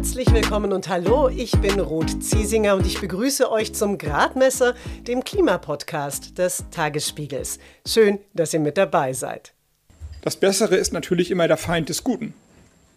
Herzlich 0.00 0.32
willkommen 0.32 0.72
und 0.72 0.88
hallo, 0.88 1.28
ich 1.28 1.52
bin 1.60 1.78
Ruth 1.78 2.24
Ziesinger 2.24 2.74
und 2.74 2.86
ich 2.86 3.02
begrüße 3.02 3.52
euch 3.52 3.74
zum 3.74 3.98
Gradmesser, 3.98 4.74
dem 5.06 5.24
Klimapodcast 5.24 6.38
des 6.38 6.64
Tagesspiegels. 6.70 7.58
Schön, 7.86 8.18
dass 8.32 8.54
ihr 8.54 8.60
mit 8.60 8.78
dabei 8.78 9.12
seid. 9.12 9.52
Das 10.22 10.36
Bessere 10.36 10.76
ist 10.76 10.94
natürlich 10.94 11.30
immer 11.30 11.48
der 11.48 11.58
Feind 11.58 11.90
des 11.90 12.02
Guten. 12.02 12.32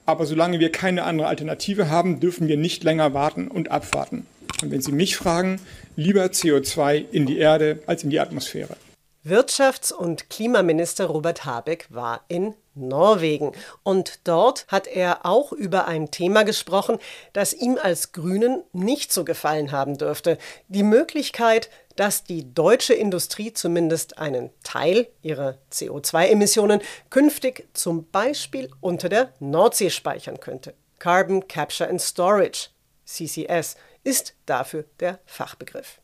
Aber 0.05 0.26
solange 0.26 0.62
wir 0.62 0.71
keine 0.71 1.04
andere 1.04 1.28
Alternative 1.28 1.89
haben, 1.89 2.21
dürfen 2.21 2.48
wir 2.48 2.55
nicht 2.55 2.86
länger 2.86 3.14
warten 3.14 3.50
und 3.50 3.70
abwarten. 3.70 4.26
Und 4.62 4.72
wenn 4.72 4.82
Sie 4.82 4.94
mich 4.94 5.18
fragen, 5.18 5.60
lieber 5.98 6.24
CO2 6.28 7.04
in 7.12 7.26
die 7.26 7.38
Erde 7.38 7.80
als 7.86 8.06
in 8.06 8.12
die 8.12 8.22
Atmosphäre. 8.22 8.78
Wirtschafts- 9.26 9.94
und 9.94 10.30
Klimaminister 10.30 11.05
Robert 11.05 11.46
Habeck 11.46 11.88
war 11.90 12.26
in 12.28 12.55
Norwegen. 12.76 13.54
Und 13.84 14.20
dort 14.27 14.66
hat 14.68 14.86
er 14.88 15.26
auch 15.26 15.54
über 15.54 15.88
ein 15.88 16.12
Thema 16.12 16.44
gesprochen, 16.44 16.98
das 17.32 17.54
ihm 17.54 17.80
als 17.82 18.12
Grünen 18.12 18.63
nicht 18.73 19.13
so 19.13 19.23
gefallen 19.23 19.72
haben 19.72 19.98
dürfte. 19.98 20.38
Die 20.68 20.84
Möglichkeit, 20.84 21.70
dass 21.96 22.26
die 22.26 22.54
deutsche 22.54 22.94
Industrie 22.94 23.54
zumindest 23.54 24.18
einen 24.18 24.49
Teil 24.63 25.08
ihrer 25.22 25.58
CO2-Emissionen 25.71 26.82
künftig 27.10 27.68
zum 27.74 28.10
Beispiel 28.10 28.70
unter 28.82 29.08
der 29.08 29.32
Nordsee 29.40 29.90
speichern 29.90 30.40
könnte. 30.40 30.74
Carbon 30.99 31.48
Capture 31.48 31.90
and 31.90 32.02
Storage, 32.02 32.70
CCS, 33.05 33.76
ist 34.04 34.34
dafür 34.46 34.85
der 34.99 35.20
Fachbegriff. 35.26 35.99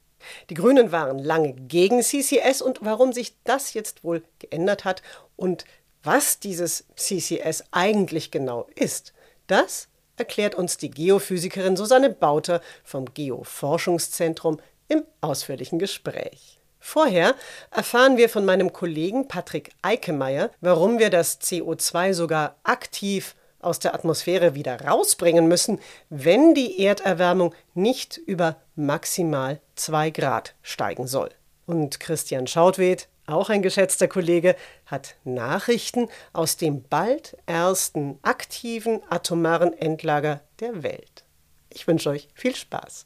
Die 0.50 0.54
Grünen 0.54 0.92
waren 0.92 1.20
lange 1.20 1.54
gegen 1.54 2.02
CCS 2.02 2.62
und 2.62 2.80
warum 2.82 3.14
sich 3.14 3.36
das 3.44 3.74
jetzt 3.74 4.04
wohl 4.04 4.24
geändert 4.40 4.86
hat 4.86 5.02
und 5.36 5.66
was 6.04 6.40
dieses 6.40 6.86
CCS 6.96 7.66
eigentlich 7.72 8.32
genau 8.32 8.68
ist, 8.76 9.14
das 9.48 9.90
erklärt 10.18 10.56
uns 10.56 10.78
die 10.78 10.92
Geophysikerin 10.92 11.78
Susanne 11.78 12.10
Bauter 12.10 12.62
vom 12.84 13.06
Geoforschungszentrum 13.14 14.60
im 14.88 15.04
ausführlichen 15.22 15.80
Gespräch. 15.80 16.60
Vorher 16.80 17.36
erfahren 17.72 18.18
wir 18.18 18.30
von 18.30 18.46
meinem 18.46 18.72
Kollegen 18.72 19.28
Patrick 19.28 19.72
Eikemeyer, 19.82 20.50
warum 20.62 20.98
wir 21.00 21.10
das 21.10 21.42
CO2 21.42 22.14
sogar 22.14 22.56
aktiv 22.64 23.36
aus 23.60 23.80
der 23.80 23.94
Atmosphäre 23.94 24.56
wieder 24.56 24.80
rausbringen 24.82 25.48
müssen, 25.48 25.80
wenn 26.10 26.54
die 26.54 26.82
Erderwärmung 26.82 27.54
nicht 27.74 28.18
über 28.18 28.56
maximal 28.80 29.60
2 29.76 30.10
Grad 30.10 30.56
steigen 30.62 31.06
soll. 31.06 31.30
Und 31.66 32.00
Christian 32.00 32.48
Schautwed, 32.48 33.08
auch 33.28 33.50
ein 33.50 33.62
geschätzter 33.62 34.08
Kollege, 34.08 34.56
hat 34.88 35.16
Nachrichten 35.24 36.08
aus 36.34 36.58
dem 36.58 36.82
bald 36.84 37.38
ersten 37.46 38.18
aktiven 38.24 39.02
atomaren 39.10 39.74
Endlager 39.74 40.42
der 40.60 40.82
Welt. 40.82 41.26
Ich 41.70 41.86
wünsche 41.86 42.10
euch 42.10 42.30
viel 42.34 42.56
Spaß. 42.56 43.06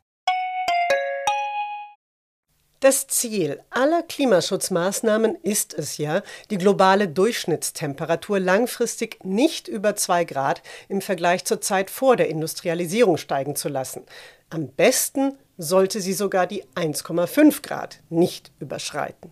Das 2.81 3.05
Ziel 3.05 3.61
aller 3.69 4.01
Klimaschutzmaßnahmen 4.01 5.35
ist 5.43 5.75
es 5.75 5.99
ja, 5.99 6.23
die 6.49 6.57
globale 6.57 7.07
Durchschnittstemperatur 7.07 8.39
langfristig 8.39 9.23
nicht 9.23 9.67
über 9.67 9.95
2 9.95 10.25
Grad 10.25 10.63
im 10.89 10.99
Vergleich 10.99 11.45
zur 11.45 11.61
Zeit 11.61 11.91
vor 11.91 12.15
der 12.15 12.29
Industrialisierung 12.29 13.17
steigen 13.17 13.55
zu 13.55 13.69
lassen. 13.69 14.01
Am 14.49 14.67
besten 14.69 15.37
sollte 15.59 16.01
sie 16.01 16.13
sogar 16.13 16.47
die 16.47 16.63
1,5 16.73 17.61
Grad 17.61 17.99
nicht 18.09 18.51
überschreiten. 18.57 19.29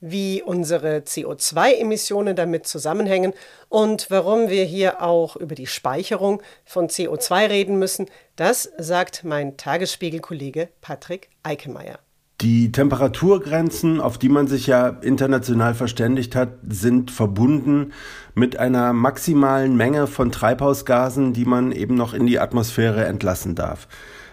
Wie 0.00 0.42
unsere 0.42 0.96
CO2-Emissionen 0.98 2.34
damit 2.34 2.66
zusammenhängen 2.66 3.32
und 3.68 4.10
warum 4.10 4.48
wir 4.48 4.64
hier 4.64 5.02
auch 5.02 5.36
über 5.36 5.54
die 5.54 5.68
Speicherung 5.68 6.42
von 6.64 6.88
CO2 6.88 7.48
reden 7.48 7.78
müssen, 7.78 8.06
das 8.34 8.72
sagt 8.76 9.22
mein 9.22 9.56
Tagesspiegel-Kollege 9.56 10.68
Patrick 10.80 11.30
Eikemeyer. 11.44 12.00
Die 12.40 12.70
Temperaturgrenzen, 12.70 14.00
auf 14.00 14.16
die 14.16 14.28
man 14.28 14.46
sich 14.46 14.68
ja 14.68 14.88
international 14.88 15.74
verständigt 15.74 16.36
hat, 16.36 16.50
sind 16.68 17.10
verbunden 17.10 17.92
mit 18.36 18.56
einer 18.60 18.92
maximalen 18.92 19.76
Menge 19.76 20.06
von 20.06 20.30
Treibhausgasen, 20.30 21.32
die 21.32 21.44
man 21.44 21.72
eben 21.72 21.96
noch 21.96 22.14
in 22.14 22.28
die 22.28 22.38
Atmosphäre 22.38 23.04
entlassen 23.06 23.56
darf. 23.56 23.88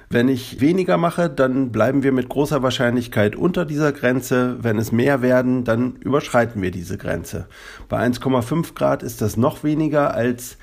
Wenn 0.08 0.30
ich 0.30 0.62
weniger 0.62 0.98
mache, 0.98 1.32
dann 1.32 1.72
bleiben 1.72 2.04
wir 2.04 2.12
mit 2.12 2.30
großer 2.30 2.62
Wahrscheinlichkeit 2.62 3.36
unter 3.36 3.66
dieser 3.66 3.92
Grenze. 3.92 4.58
Wenn 4.62 4.78
es 4.78 4.92
mehr 4.92 5.24
werden, 5.24 5.64
dann 5.64 5.96
überschreiten 5.96 6.62
wir 6.62 6.70
diese 6.70 7.00
Grenze. 7.00 7.48
Bei 7.90 8.06
1,5 8.06 8.76
Grad 8.76 9.02
ist 9.02 9.24
das 9.24 9.36
noch 9.36 9.64
weniger 9.64 10.14
als 10.14 10.58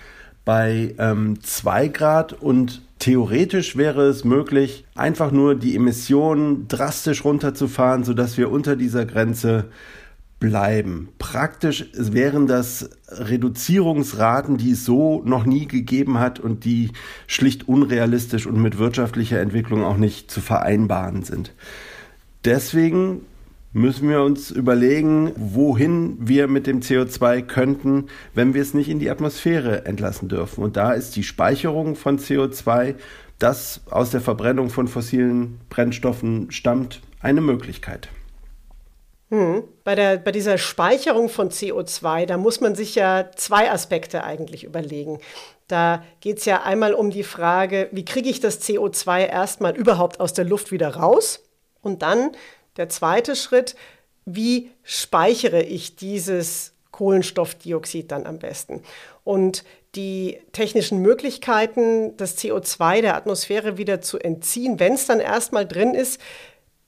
bei 0.45 0.95
ähm, 0.99 1.43
2 1.43 1.89
Grad 1.89 2.33
und 2.35 2.83
theoretisch 3.03 3.77
wäre 3.77 4.03
es 4.03 4.25
möglich, 4.25 4.85
einfach 4.95 5.33
nur 5.33 5.57
die 5.57 5.75
Emissionen 5.75 6.69
drastisch 6.69 7.25
runterzufahren, 7.25 8.05
sodass 8.05 8.39
wir 8.39 8.49
unter 8.49 8.77
dieser 8.77 9.05
Grenze 9.07 9.71
bleiben. 10.39 11.09
Praktisch 11.19 11.87
wären 11.95 12.47
das 12.47 12.91
Reduzierungsraten, 13.09 14.57
die 14.57 14.71
es 14.71 14.85
so 14.85 15.21
noch 15.25 15.45
nie 15.45 15.67
gegeben 15.67 16.21
hat 16.21 16.39
und 16.39 16.65
die 16.65 16.93
schlicht 17.27 17.67
unrealistisch 17.67 18.47
und 18.47 18.63
mit 18.63 18.79
wirtschaftlicher 18.79 19.41
Entwicklung 19.41 19.83
auch 19.83 19.97
nicht 19.97 20.31
zu 20.31 20.41
vereinbaren 20.41 21.25
sind. 21.25 21.55
Deswegen 22.45 23.23
müssen 23.73 24.09
wir 24.09 24.23
uns 24.23 24.51
überlegen, 24.51 25.33
wohin 25.37 26.17
wir 26.21 26.47
mit 26.47 26.67
dem 26.67 26.81
CO2 26.81 27.43
könnten, 27.43 28.09
wenn 28.35 28.55
wir 28.55 28.63
es 28.63 28.75
nicht 28.75 28.89
in 28.89 28.99
die 28.99 29.11
Atmosphäre 29.11 29.87
entlassen 29.87 30.29
dürfen. 30.29 30.63
Und 30.63 30.77
da 30.77 30.93
ist 30.93 31.17
die 31.17 31.23
Speicherung 31.23 31.97
von 31.97 32.19
CO2, 32.19 32.95
das 33.39 33.81
aus 33.91 34.11
der 34.11 34.21
Verbrennung 34.21 34.71
von 34.71 34.89
fossilen 34.89 35.61
Brennstoffen 35.71 36.51
stammt, 36.51 37.01
eine 37.21 37.41
Möglichkeit. 37.41 38.09
Hm. 39.31 39.65
Bei, 39.83 39.95
der, 39.95 40.19
bei 40.19 40.31
dieser 40.31 40.59
Speicherung 40.59 41.31
von 41.31 41.49
CO2, 41.49 42.27
da 42.27 42.37
muss 42.37 42.61
man 42.61 42.75
sich 42.75 42.95
ja 42.95 43.31
zwei 43.35 43.71
Aspekte 43.71 44.25
eigentlich 44.25 44.65
überlegen. 44.65 45.21
Da 45.69 46.05
geht 46.21 46.39
es 46.39 46.45
ja 46.45 46.63
einmal 46.65 46.93
um 46.93 47.11
die 47.11 47.23
Frage, 47.23 47.89
wie 47.93 48.05
kriege 48.05 48.29
ich 48.29 48.41
das 48.41 48.61
CO2 48.61 49.27
erstmal 49.27 49.75
überhaupt 49.75 50.21
aus 50.21 50.35
der 50.35 50.45
Luft 50.45 50.71
wieder 50.71 50.97
raus? 50.97 51.41
Und 51.81 52.03
dann 52.03 52.33
der 52.77 52.89
zweite 52.89 53.37
Schritt, 53.37 53.75
wie 54.25 54.71
speichere 54.83 55.63
ich 55.63 55.97
dieses 55.97 56.73
Kohlenstoffdioxid 56.91 58.11
dann 58.11 58.27
am 58.27 58.39
besten? 58.39 58.83
Und 59.25 59.65
die 59.95 60.39
technischen 60.53 60.99
Möglichkeiten, 60.99 62.17
das 62.17 62.39
CO2 62.39 63.03
der 63.03 63.17
Atmosphäre 63.17 63.77
wieder 63.77 64.01
zu 64.01 64.19
entziehen, 64.19 64.81
wenn 64.81 64.95
es 64.95 65.07
dann 65.07 65.21
erstmal 65.21 65.67
drin 65.67 65.95
ist, 65.95 66.21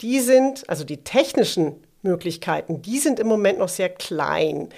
die 0.01 0.21
sind, 0.21 0.69
also 0.69 0.85
die 0.85 1.05
technischen 1.05 1.85
Möglichkeiten, 2.03 2.83
die 2.83 2.99
sind 2.99 3.21
im 3.21 3.27
Moment 3.27 3.59
noch 3.59 3.69
sehr 3.69 3.89
klein. 3.89 4.69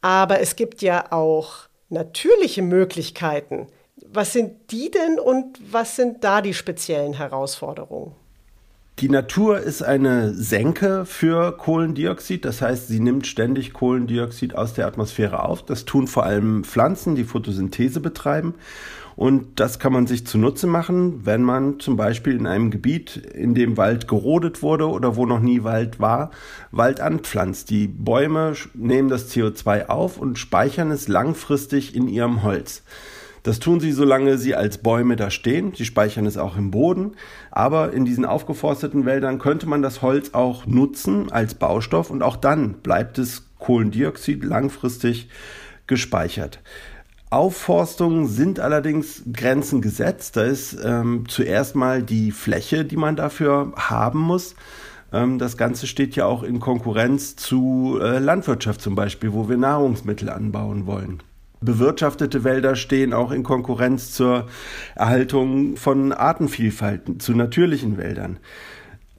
Aber 0.00 0.40
es 0.40 0.56
gibt 0.56 0.82
ja 0.82 1.12
auch 1.12 1.68
natürliche 1.88 2.62
Möglichkeiten. 2.62 3.68
Was 4.04 4.32
sind 4.32 4.72
die 4.72 4.90
denn 4.90 5.20
und 5.20 5.58
was 5.72 5.96
sind 5.96 6.24
da 6.24 6.40
die 6.40 6.54
speziellen 6.54 7.14
Herausforderungen? 7.14 8.14
Die 9.02 9.08
Natur 9.08 9.58
ist 9.58 9.82
eine 9.82 10.32
Senke 10.32 11.04
für 11.06 11.56
Kohlendioxid, 11.56 12.44
das 12.44 12.62
heißt, 12.62 12.86
sie 12.86 13.00
nimmt 13.00 13.26
ständig 13.26 13.72
Kohlendioxid 13.72 14.54
aus 14.54 14.74
der 14.74 14.86
Atmosphäre 14.86 15.44
auf. 15.44 15.66
Das 15.66 15.84
tun 15.84 16.06
vor 16.06 16.22
allem 16.22 16.62
Pflanzen, 16.62 17.16
die 17.16 17.24
Photosynthese 17.24 17.98
betreiben. 17.98 18.54
Und 19.16 19.58
das 19.58 19.80
kann 19.80 19.92
man 19.92 20.06
sich 20.06 20.24
zunutze 20.24 20.68
machen, 20.68 21.26
wenn 21.26 21.42
man 21.42 21.80
zum 21.80 21.96
Beispiel 21.96 22.36
in 22.36 22.46
einem 22.46 22.70
Gebiet, 22.70 23.16
in 23.16 23.56
dem 23.56 23.76
Wald 23.76 24.06
gerodet 24.06 24.62
wurde 24.62 24.88
oder 24.88 25.16
wo 25.16 25.26
noch 25.26 25.40
nie 25.40 25.64
Wald 25.64 25.98
war, 25.98 26.30
Wald 26.70 27.00
anpflanzt. 27.00 27.70
Die 27.70 27.88
Bäume 27.88 28.54
nehmen 28.72 29.08
das 29.08 29.32
CO2 29.32 29.86
auf 29.86 30.16
und 30.16 30.38
speichern 30.38 30.92
es 30.92 31.08
langfristig 31.08 31.96
in 31.96 32.06
ihrem 32.06 32.44
Holz. 32.44 32.84
Das 33.42 33.58
tun 33.58 33.80
sie, 33.80 33.92
solange 33.92 34.38
sie 34.38 34.54
als 34.54 34.78
Bäume 34.78 35.16
da 35.16 35.30
stehen. 35.30 35.72
Sie 35.74 35.84
speichern 35.84 36.26
es 36.26 36.36
auch 36.36 36.56
im 36.56 36.70
Boden. 36.70 37.12
Aber 37.50 37.92
in 37.92 38.04
diesen 38.04 38.24
aufgeforsteten 38.24 39.04
Wäldern 39.04 39.38
könnte 39.38 39.66
man 39.66 39.82
das 39.82 40.00
Holz 40.00 40.30
auch 40.32 40.66
nutzen 40.66 41.32
als 41.32 41.54
Baustoff 41.54 42.10
und 42.10 42.22
auch 42.22 42.36
dann 42.36 42.74
bleibt 42.74 43.18
es 43.18 43.48
Kohlendioxid 43.58 44.44
langfristig 44.44 45.28
gespeichert. 45.86 46.60
Aufforstungen 47.30 48.28
sind 48.28 48.60
allerdings 48.60 49.22
Grenzen 49.32 49.80
gesetzt. 49.80 50.36
Da 50.36 50.42
ist 50.42 50.76
ähm, 50.84 51.24
zuerst 51.28 51.74
mal 51.74 52.02
die 52.02 52.30
Fläche, 52.30 52.84
die 52.84 52.96
man 52.96 53.16
dafür 53.16 53.72
haben 53.76 54.20
muss. 54.20 54.54
Ähm, 55.12 55.38
das 55.38 55.56
Ganze 55.56 55.86
steht 55.86 56.14
ja 56.14 56.26
auch 56.26 56.42
in 56.42 56.60
Konkurrenz 56.60 57.34
zu 57.34 57.98
äh, 58.00 58.18
Landwirtschaft 58.18 58.82
zum 58.82 58.94
Beispiel, 58.94 59.32
wo 59.32 59.48
wir 59.48 59.56
Nahrungsmittel 59.56 60.28
anbauen 60.28 60.86
wollen. 60.86 61.22
Bewirtschaftete 61.62 62.44
Wälder 62.44 62.76
stehen 62.76 63.12
auch 63.12 63.30
in 63.30 63.42
Konkurrenz 63.42 64.12
zur 64.12 64.46
Erhaltung 64.94 65.76
von 65.76 66.12
Artenvielfalt, 66.12 67.22
zu 67.22 67.32
natürlichen 67.32 67.96
Wäldern. 67.96 68.38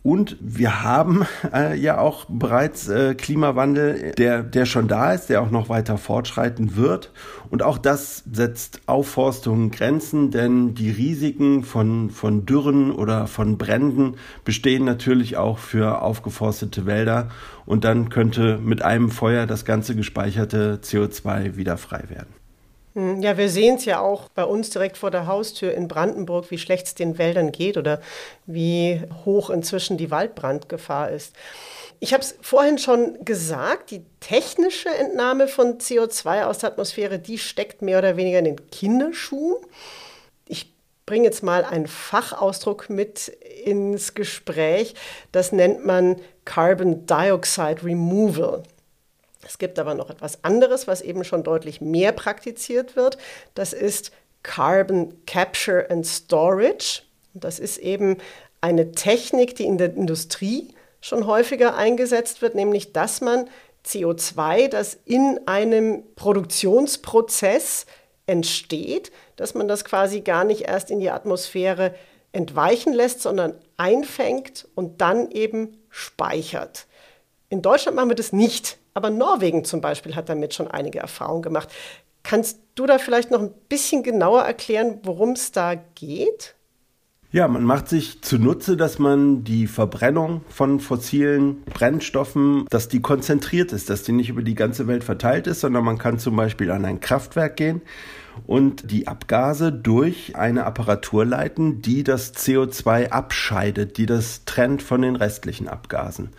Und 0.04 0.36
wir 0.42 0.84
haben 0.84 1.26
äh, 1.54 1.78
ja 1.78 1.98
auch 1.98 2.26
bereits 2.28 2.90
äh, 2.90 3.16
Klimawandel, 3.16 4.12
der, 4.18 4.44
der 4.44 4.66
schon 4.66 4.90
da 4.90 5.14
ist, 5.14 5.30
der 5.30 5.42
auch 5.42 5.50
noch 5.50 5.70
weiter 5.70 5.98
fortschreiten 5.98 6.76
wird. 6.76 7.14
Und 7.50 7.64
auch 7.64 7.78
das 7.78 8.22
setzt 8.30 8.82
Aufforstungen 8.86 9.72
Grenzen, 9.72 10.30
denn 10.30 10.76
die 10.76 10.92
Risiken 10.92 11.64
von, 11.64 12.10
von 12.10 12.46
Dürren 12.46 12.92
oder 12.92 13.28
von 13.28 13.58
Bränden 13.58 14.16
bestehen 14.44 14.84
natürlich 14.84 15.38
auch 15.38 15.58
für 15.58 16.02
aufgeforstete 16.02 16.86
Wälder. 16.86 17.30
Und 17.66 17.86
dann 17.86 18.10
könnte 18.10 18.58
mit 18.58 18.82
einem 18.82 19.10
Feuer 19.10 19.46
das 19.46 19.64
ganze 19.64 19.96
gespeicherte 19.96 20.82
CO2 20.84 21.56
wieder 21.56 21.78
frei 21.78 22.04
werden. 22.10 22.43
Hm, 22.96 23.22
ja, 23.22 23.38
wir 23.38 23.50
sehen 23.50 23.76
es 23.76 23.86
ja 23.86 24.00
auch 24.00 24.30
bei 24.30 24.44
uns 24.44 24.70
direkt 24.70 24.98
vor 24.98 25.10
der 25.10 25.26
Haustür 25.26 25.74
in 25.74 25.88
Brandenburg, 25.88 26.52
wie 26.52 26.60
schlecht 26.60 26.86
es 26.86 26.96
den 26.96 27.18
Wäldern 27.18 27.52
geht 27.52 27.78
oder 27.78 28.02
wie 28.46 29.02
hoch 29.26 29.50
inzwischen 29.50 29.98
die 29.98 30.12
Waldbrandgefahr 30.12 31.10
ist. 31.10 31.36
Ich 32.00 32.14
habe 32.14 32.22
es 32.22 32.36
vorhin 32.42 32.78
schon 32.78 33.24
gesagt, 33.26 33.92
die 33.92 34.04
technische 34.20 34.90
Entnahme 34.90 35.48
von 35.48 35.80
CO2 35.80 36.44
aus 36.44 36.60
der 36.60 36.72
Atmosphäre, 36.72 37.18
die 37.18 37.38
steckt 37.40 37.82
mehr 37.82 37.98
oder 37.98 38.18
weniger 38.18 38.40
in 38.40 38.46
den 38.46 38.70
Kinderschuhen. 38.70 39.58
Ich 40.48 40.74
bringe 41.06 41.26
jetzt 41.26 41.44
mal 41.44 41.64
einen 41.64 41.88
Fachausdruck 41.88 42.90
mit 42.90 43.30
ins 43.64 44.14
Gespräch. 44.14 44.96
Das 45.32 45.52
nennt 45.52 45.86
man 45.86 46.18
Carbon 46.46 47.06
Dioxide 47.06 47.84
Removal. 47.84 48.64
Es 49.46 49.58
gibt 49.58 49.80
aber 49.80 49.96
noch 49.96 50.10
etwas 50.10 50.44
anderes, 50.44 50.88
was 50.88 51.02
eben 51.02 51.24
schon 51.24 51.44
deutlich 51.44 51.82
mehr 51.82 52.12
praktiziert 52.12 52.96
wird. 52.96 53.18
Das 53.56 53.74
ist 53.74 54.12
Carbon 54.44 55.26
Capture 55.26 55.90
and 55.90 56.06
Storage. 56.06 57.04
Das 57.34 57.60
ist 57.60 57.78
eben 57.78 58.18
eine 58.62 58.92
Technik, 58.92 59.56
die 59.56 59.66
in 59.66 59.78
der 59.78 59.94
Industrie 59.96 60.74
schon 61.02 61.28
häufiger 61.28 61.76
eingesetzt 61.76 62.42
wird, 62.42 62.56
nämlich 62.56 62.94
dass 62.94 63.20
man 63.20 63.50
CO2, 63.86 64.70
das 64.70 64.98
in 65.06 65.40
einem 65.46 66.04
Produktionsprozess 66.16 67.86
entsteht, 68.26 69.12
dass 69.36 69.54
man 69.54 69.68
das 69.68 69.84
quasi 69.84 70.22
gar 70.22 70.46
nicht 70.46 70.62
erst 70.62 70.92
in 70.92 71.00
die 71.00 71.10
Atmosphäre 71.10 71.94
entweichen 72.32 72.94
lässt, 72.94 73.22
sondern 73.22 73.56
einfängt 73.78 74.68
und 74.76 75.02
dann 75.02 75.30
eben 75.32 75.78
speichert. 75.90 76.88
In 77.50 77.62
Deutschland 77.62 77.96
machen 77.96 78.10
wir 78.10 78.16
das 78.16 78.32
nicht. 78.32 78.78
Aber 78.94 79.10
Norwegen 79.10 79.66
zum 79.66 79.82
Beispiel 79.82 80.16
hat 80.16 80.30
damit 80.30 80.54
schon 80.54 80.68
einige 80.68 81.00
Erfahrungen 81.00 81.42
gemacht. 81.42 81.70
Kannst 82.22 82.60
du 82.76 82.86
da 82.86 83.00
vielleicht 83.00 83.32
noch 83.32 83.42
ein 83.42 83.54
bisschen 83.70 84.04
genauer 84.04 84.44
erklären, 84.44 85.00
worum 85.04 85.32
es 85.32 85.52
da 85.52 85.76
geht? 85.76 86.56
Ja, 87.32 87.48
man 87.48 87.64
macht 87.64 87.90
sich 87.90 88.22
zunutze, 88.22 88.78
dass 88.78 89.00
man 89.00 89.44
die 89.44 89.66
Verbrennung 89.66 90.42
von 90.50 90.80
fossilen 90.80 91.64
Brennstoffen, 91.64 92.68
dass 92.70 92.90
die 92.90 93.02
konzentriert 93.02 93.74
ist, 93.74 93.90
dass 93.90 94.04
die 94.04 94.12
nicht 94.12 94.30
über 94.30 94.44
die 94.44 94.54
ganze 94.54 94.86
Welt 94.86 95.04
verteilt 95.04 95.48
ist, 95.48 95.62
sondern 95.62 95.84
man 95.84 95.98
kann 95.98 96.20
zum 96.20 96.36
Beispiel 96.36 96.70
an 96.70 96.86
ein 96.86 97.00
Kraftwerk 97.00 97.56
gehen 97.58 97.82
und 98.48 98.92
die 98.92 99.08
Abgase 99.08 99.72
durch 99.72 100.36
eine 100.36 100.66
Apparatur 100.66 101.26
leiten, 101.26 101.82
die 101.82 102.04
das 102.04 102.34
CO2 102.34 103.10
abscheidet, 103.10 103.98
die 103.98 104.06
das 104.06 104.46
trennt 104.46 104.82
von 104.82 105.02
den 105.02 105.16
restlichen 105.16 105.68
Abgasen. 105.68 106.30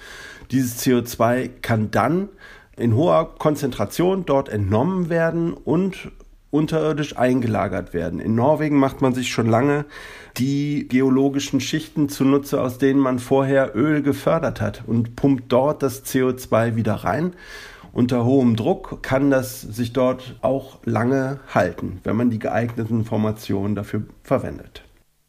Dieses 0.51 0.83
CO2 0.85 1.51
kann 1.63 1.91
dann 1.91 2.29
in 2.77 2.95
hoher 2.95 3.35
Konzentration 3.39 4.27
dort 4.27 4.49
entnommen 4.49 5.09
werden 5.09 5.53
und 5.53 6.11
unterirdisch 6.51 7.17
eingelagert 7.17 7.95
werden. 7.95 8.21
In 8.21 8.37
Norwegen 8.37 8.77
macht 8.77 9.01
man 9.01 9.13
sich 9.13 9.33
schon 9.33 9.49
lange 9.49 9.87
die 10.37 10.87
geologischen 10.89 11.61
Schichten 11.61 12.09
zunutze, 12.09 12.61
aus 12.61 12.79
denen 12.79 13.01
man 13.01 13.19
vorher 13.19 13.75
Öl 13.75 14.03
gefördert 14.03 14.61
hat 14.61 14.85
und 14.87 15.17
pumpt 15.17 15.45
dort 15.49 15.83
das 15.83 16.05
CO2 16.05 16.77
wieder 16.77 16.95
rein. 16.95 17.33
Unter 17.95 18.25
hohem 18.25 18.57
Druck 18.57 19.05
kann 19.05 19.31
das 19.31 19.61
sich 19.61 19.93
dort 19.93 20.35
auch 20.43 20.81
lange 20.83 21.39
halten, 21.55 22.01
wenn 22.03 22.17
man 22.17 22.29
die 22.29 22.41
geeigneten 22.41 23.05
Formationen 23.05 23.77
dafür 23.77 24.03
verwendet. 24.25 24.83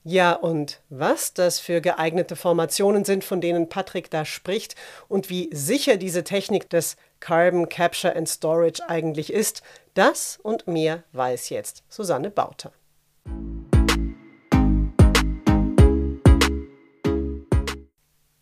Ja, 0.04 0.34
und 0.34 0.82
was 0.90 1.36
das 1.36 1.60
für 1.60 1.80
geeignete 1.80 2.36
Formationen 2.36 3.06
sind, 3.06 3.24
von 3.24 3.40
denen 3.40 3.70
Patrick 3.70 4.10
da 4.10 4.26
spricht 4.26 4.76
und 5.08 5.30
wie 5.30 5.52
sicher 5.54 5.98
diese 5.98 6.24
Technik 6.24 6.68
des 6.72 6.98
Carbon 7.20 7.70
Capture 7.70 8.16
and 8.16 8.28
Storage 8.28 8.82
eigentlich 8.88 9.32
ist, 9.32 9.62
das 9.94 10.40
und 10.42 10.66
mehr 10.66 11.04
weiß 11.14 11.50
jetzt 11.50 11.84
Susanne 11.88 12.32
Bauter. 12.32 12.72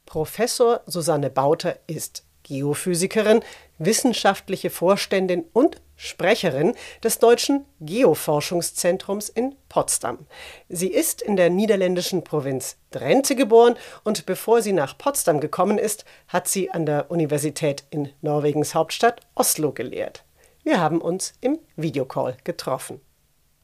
Professor 0.05 0.79
Susanne 0.85 1.29
Bauter 1.29 1.75
ist 1.87 2.23
Geophysikerin, 2.43 3.41
wissenschaftliche 3.77 4.69
Vorständin 4.69 5.45
und 5.53 5.81
Sprecherin 5.95 6.73
des 7.03 7.19
Deutschen 7.19 7.65
Geoforschungszentrums 7.79 9.29
in 9.29 9.55
Potsdam. 9.69 10.19
Sie 10.67 10.89
ist 10.89 11.21
in 11.21 11.35
der 11.35 11.49
niederländischen 11.49 12.23
Provinz 12.23 12.77
Drenthe 12.91 13.35
geboren 13.35 13.75
und 14.03 14.25
bevor 14.25 14.61
sie 14.61 14.73
nach 14.73 14.97
Potsdam 14.97 15.39
gekommen 15.39 15.77
ist, 15.77 16.05
hat 16.27 16.47
sie 16.47 16.71
an 16.71 16.85
der 16.85 17.09
Universität 17.09 17.85
in 17.89 18.09
Norwegens 18.21 18.75
Hauptstadt 18.75 19.21
Oslo 19.35 19.71
gelehrt. 19.71 20.23
Wir 20.63 20.79
haben 20.79 21.01
uns 21.01 21.33
im 21.41 21.59
Videocall 21.75 22.37
getroffen. 22.43 23.01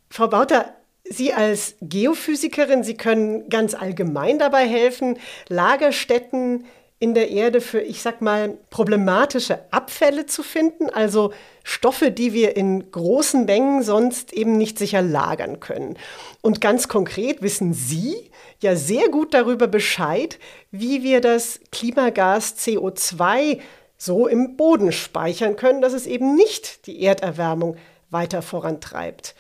Frau 0.10 0.28
Bauter, 0.28 0.74
Sie 1.12 1.34
als 1.34 1.76
Geophysikerin, 1.82 2.84
Sie 2.84 2.96
können 2.96 3.50
ganz 3.50 3.74
allgemein 3.74 4.38
dabei 4.38 4.68
helfen, 4.68 5.18
Lagerstätten 5.48 6.66
in 7.00 7.14
der 7.14 7.30
Erde 7.30 7.62
für, 7.62 7.80
ich 7.80 8.02
sag 8.02 8.22
mal, 8.22 8.58
problematische 8.70 9.60
Abfälle 9.72 10.26
zu 10.26 10.44
finden, 10.44 10.90
also 10.90 11.32
Stoffe, 11.64 12.12
die 12.12 12.34
wir 12.34 12.58
in 12.58 12.92
großen 12.92 13.46
Mengen 13.46 13.84
sonst 13.84 14.34
eben 14.34 14.58
nicht 14.58 14.78
sicher 14.78 15.02
lagern 15.02 15.62
können. 15.62 15.98
Und 16.42 16.60
ganz 16.60 16.90
konkret 16.90 17.42
wissen 17.42 17.74
Sie 17.74 18.30
ja 18.60 18.76
sehr 18.76 19.08
gut 19.08 19.34
darüber 19.34 19.68
Bescheid, 19.68 20.40
wie 20.72 21.02
wir 21.02 21.22
das 21.22 21.62
Klimagas 21.72 22.58
CO2 22.58 23.60
so 23.98 24.28
im 24.28 24.58
Boden 24.58 24.92
speichern 24.92 25.56
können, 25.56 25.82
dass 25.82 25.94
es 25.94 26.06
eben 26.06 26.36
nicht 26.36 26.86
die 26.86 27.02
Erderwärmung 27.02 27.78
weiter 28.10 28.42
vorantreibt. 28.42 29.36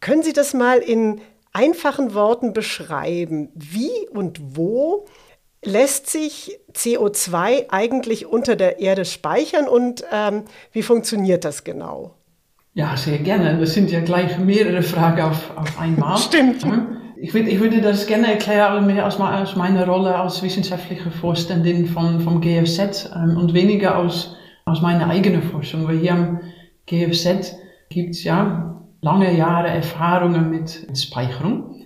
Können 0.00 0.24
Sie 0.24 0.32
das 0.32 0.54
mal 0.54 0.78
in 0.78 1.20
einfachen 1.52 2.14
Worten 2.14 2.52
beschreiben? 2.52 3.50
Wie 3.54 4.08
und 4.10 4.56
wo 4.56 5.06
lässt 5.64 6.10
sich 6.10 6.58
CO2 6.72 7.66
eigentlich 7.70 8.26
unter 8.26 8.56
der 8.56 8.80
Erde 8.80 9.04
speichern 9.04 9.68
und 9.68 10.04
ähm, 10.12 10.44
wie 10.72 10.82
funktioniert 10.82 11.44
das 11.44 11.64
genau? 11.64 12.14
Ja, 12.74 12.96
sehr 12.96 13.18
gerne. 13.18 13.58
Das 13.58 13.72
sind 13.74 13.90
ja 13.90 14.00
gleich 14.00 14.36
mehrere 14.38 14.82
Fragen 14.82 15.22
auf, 15.22 15.56
auf 15.56 15.78
einmal. 15.80 16.18
Stimmt. 16.18 16.64
Ich, 17.16 17.32
würde, 17.32 17.48
ich 17.48 17.60
würde 17.60 17.80
das 17.80 18.06
gerne 18.06 18.32
erklären 18.32 18.86
mehr 18.86 19.06
aus, 19.06 19.20
aus 19.20 19.54
meiner 19.56 19.86
Rolle 19.86 20.14
als 20.14 20.42
wissenschaftliche 20.42 21.10
Vorständin 21.10 21.86
von, 21.86 22.20
vom 22.20 22.40
GFZ 22.40 23.10
ähm, 23.14 23.36
und 23.36 23.54
weniger 23.54 23.96
aus, 23.96 24.36
aus 24.64 24.82
meiner 24.82 25.08
eigenen 25.08 25.42
Forschung. 25.42 25.86
Weil 25.86 25.98
hier 25.98 26.12
am 26.12 26.40
GFZ 26.86 27.56
gibt 27.90 28.10
es 28.10 28.24
ja 28.24 28.82
lange 29.00 29.36
Jahre 29.36 29.68
Erfahrungen 29.68 30.50
mit 30.50 30.98
Speicherung. 30.98 31.83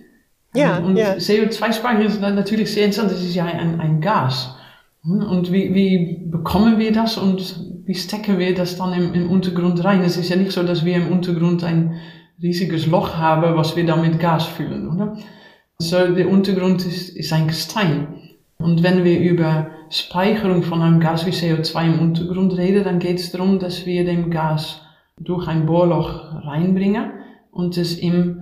Ja, 0.55 0.79
und 0.79 0.97
ja. 0.97 1.13
CO2-Speicher 1.13 2.05
ist 2.05 2.21
natürlich 2.21 2.73
sehr 2.73 2.85
interessant. 2.85 3.11
Das 3.11 3.21
ist 3.21 3.35
ja 3.35 3.45
ein, 3.45 3.79
ein 3.79 4.01
Gas. 4.01 4.55
Und 5.03 5.51
wie, 5.51 5.73
wie 5.73 6.25
bekommen 6.25 6.77
wir 6.77 6.91
das 6.91 7.17
und 7.17 7.67
wie 7.85 7.95
stecken 7.95 8.37
wir 8.37 8.53
das 8.53 8.77
dann 8.77 8.93
im, 8.93 9.13
im 9.13 9.29
Untergrund 9.29 9.83
rein? 9.83 10.01
Es 10.01 10.17
ist 10.17 10.29
ja 10.29 10.35
nicht 10.35 10.51
so, 10.51 10.63
dass 10.63 10.83
wir 10.83 10.95
im 10.95 11.11
Untergrund 11.11 11.63
ein 11.63 11.99
riesiges 12.41 12.85
Loch 12.85 13.15
haben, 13.15 13.55
was 13.55 13.75
wir 13.75 13.85
dann 13.85 14.01
mit 14.01 14.19
Gas 14.19 14.45
füllen, 14.45 14.89
oder? 14.89 15.17
So, 15.77 16.13
der 16.13 16.29
Untergrund 16.29 16.85
ist, 16.85 17.15
ist 17.15 17.31
ein 17.31 17.47
Gestein. 17.47 18.07
Und 18.57 18.83
wenn 18.83 19.05
wir 19.05 19.19
über 19.19 19.67
Speicherung 19.89 20.63
von 20.63 20.81
einem 20.81 20.99
Gas 20.99 21.25
wie 21.25 21.31
CO2 21.31 21.85
im 21.85 21.99
Untergrund 21.99 22.57
reden, 22.57 22.83
dann 22.83 22.99
geht 22.99 23.19
es 23.19 23.31
darum, 23.31 23.59
dass 23.59 23.85
wir 23.85 24.03
dem 24.03 24.29
Gas 24.29 24.81
durch 25.17 25.47
ein 25.47 25.65
Bohrloch 25.65 26.45
reinbringen 26.45 27.11
und 27.51 27.77
es 27.77 27.97
im 27.97 28.41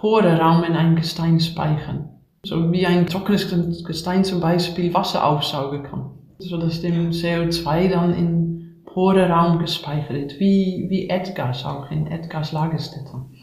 Poreraum 0.00 0.64
in 0.64 0.76
ein 0.76 0.96
Gestein 0.96 1.40
speichern. 1.40 2.08
So 2.44 2.70
wie 2.72 2.86
ein 2.86 3.06
trockenes 3.06 3.84
Gestein 3.84 4.24
zum 4.24 4.40
Beispiel 4.40 4.94
Wasser 4.94 5.24
aufsaugen 5.24 5.82
kann. 5.82 6.10
Sodass 6.38 6.80
dem 6.80 7.10
CO2 7.10 7.88
dann 7.88 8.14
in 8.14 8.84
hohe 8.94 9.28
Raum 9.28 9.58
gespeichert, 9.58 10.38
wie, 10.38 10.86
wie 10.88 11.06
Erdgas 11.06 11.64
auch 11.64 11.90
in 11.90 12.06
Erdgaslagerstätten. 12.06 13.38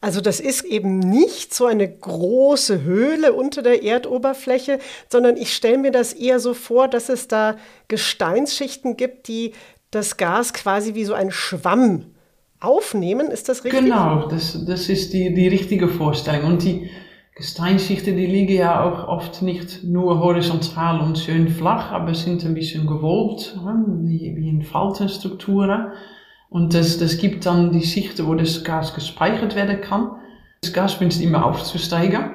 Also 0.00 0.20
das 0.20 0.40
ist 0.40 0.64
eben 0.64 0.98
nicht 1.00 1.52
so 1.52 1.66
eine 1.66 1.86
große 1.86 2.82
Höhle 2.82 3.34
unter 3.34 3.62
der 3.62 3.82
Erdoberfläche, 3.82 4.78
sondern 5.08 5.36
ich 5.36 5.52
stelle 5.52 5.76
mir 5.76 5.90
das 5.90 6.12
eher 6.12 6.40
so 6.40 6.54
vor, 6.54 6.88
dass 6.88 7.08
es 7.08 7.28
da 7.28 7.56
Gesteinsschichten 7.88 8.96
gibt, 8.96 9.28
die 9.28 9.52
das 9.90 10.16
Gas 10.16 10.54
quasi 10.54 10.94
wie 10.94 11.04
so 11.04 11.12
ein 11.14 11.30
Schwamm 11.30 12.14
aufnehmen. 12.60 13.30
Ist 13.30 13.48
das 13.48 13.64
richtig? 13.64 13.80
Genau, 13.80 14.28
das, 14.28 14.64
das 14.64 14.88
ist 14.88 15.12
die, 15.12 15.34
die 15.34 15.48
richtige 15.48 15.88
Vorstellung. 15.88 16.52
Und 16.52 16.64
die 16.64 16.90
Gesteinsschichten, 17.34 18.16
die 18.16 18.26
liegen 18.26 18.54
ja 18.54 18.84
auch 18.84 19.08
oft 19.08 19.40
nicht 19.42 19.82
nur 19.82 20.20
horizontal 20.20 21.00
und 21.00 21.18
schön 21.18 21.48
flach, 21.48 21.90
aber 21.90 22.14
sind 22.14 22.44
ein 22.44 22.54
bisschen 22.54 22.86
gewölbt, 22.86 23.58
wie, 24.02 24.34
wie 24.36 24.48
in 24.48 24.62
Faltenstrukturen. 24.62 25.92
Und 26.50 26.74
das, 26.74 26.98
das 26.98 27.16
gibt 27.16 27.46
dann 27.46 27.72
die 27.72 27.82
Schichten, 27.82 28.26
wo 28.26 28.34
das 28.34 28.64
Gas 28.64 28.94
gespeichert 28.94 29.56
werden 29.56 29.80
kann. 29.80 30.10
Das 30.60 30.72
Gas 30.72 31.00
wünscht 31.00 31.20
immer 31.20 31.46
aufzusteigen. 31.46 32.32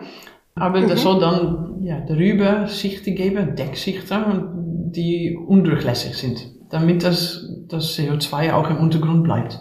Aber 0.55 0.79
mhm. 0.79 0.87
das 0.87 1.03
soll 1.03 1.19
dann 1.19 1.83
ja, 1.83 1.99
darüber 1.99 2.67
Schichten 2.67 3.13
geben, 3.13 3.55
Deckschichten, 3.55 4.91
die 4.91 5.37
undurchlässig 5.37 6.15
sind, 6.15 6.47
damit 6.69 7.03
das, 7.03 7.45
das 7.67 7.97
CO2 7.97 8.53
auch 8.53 8.69
im 8.69 8.77
Untergrund 8.77 9.23
bleibt. 9.23 9.59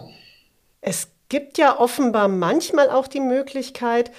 Es 0.87 1.09
gibt 1.29 1.57
ja 1.57 1.79
offenbar 1.79 2.27
manchmal 2.27 2.91
auch 2.91 3.07
die 3.07 3.19
Möglichkeit, 3.19 4.11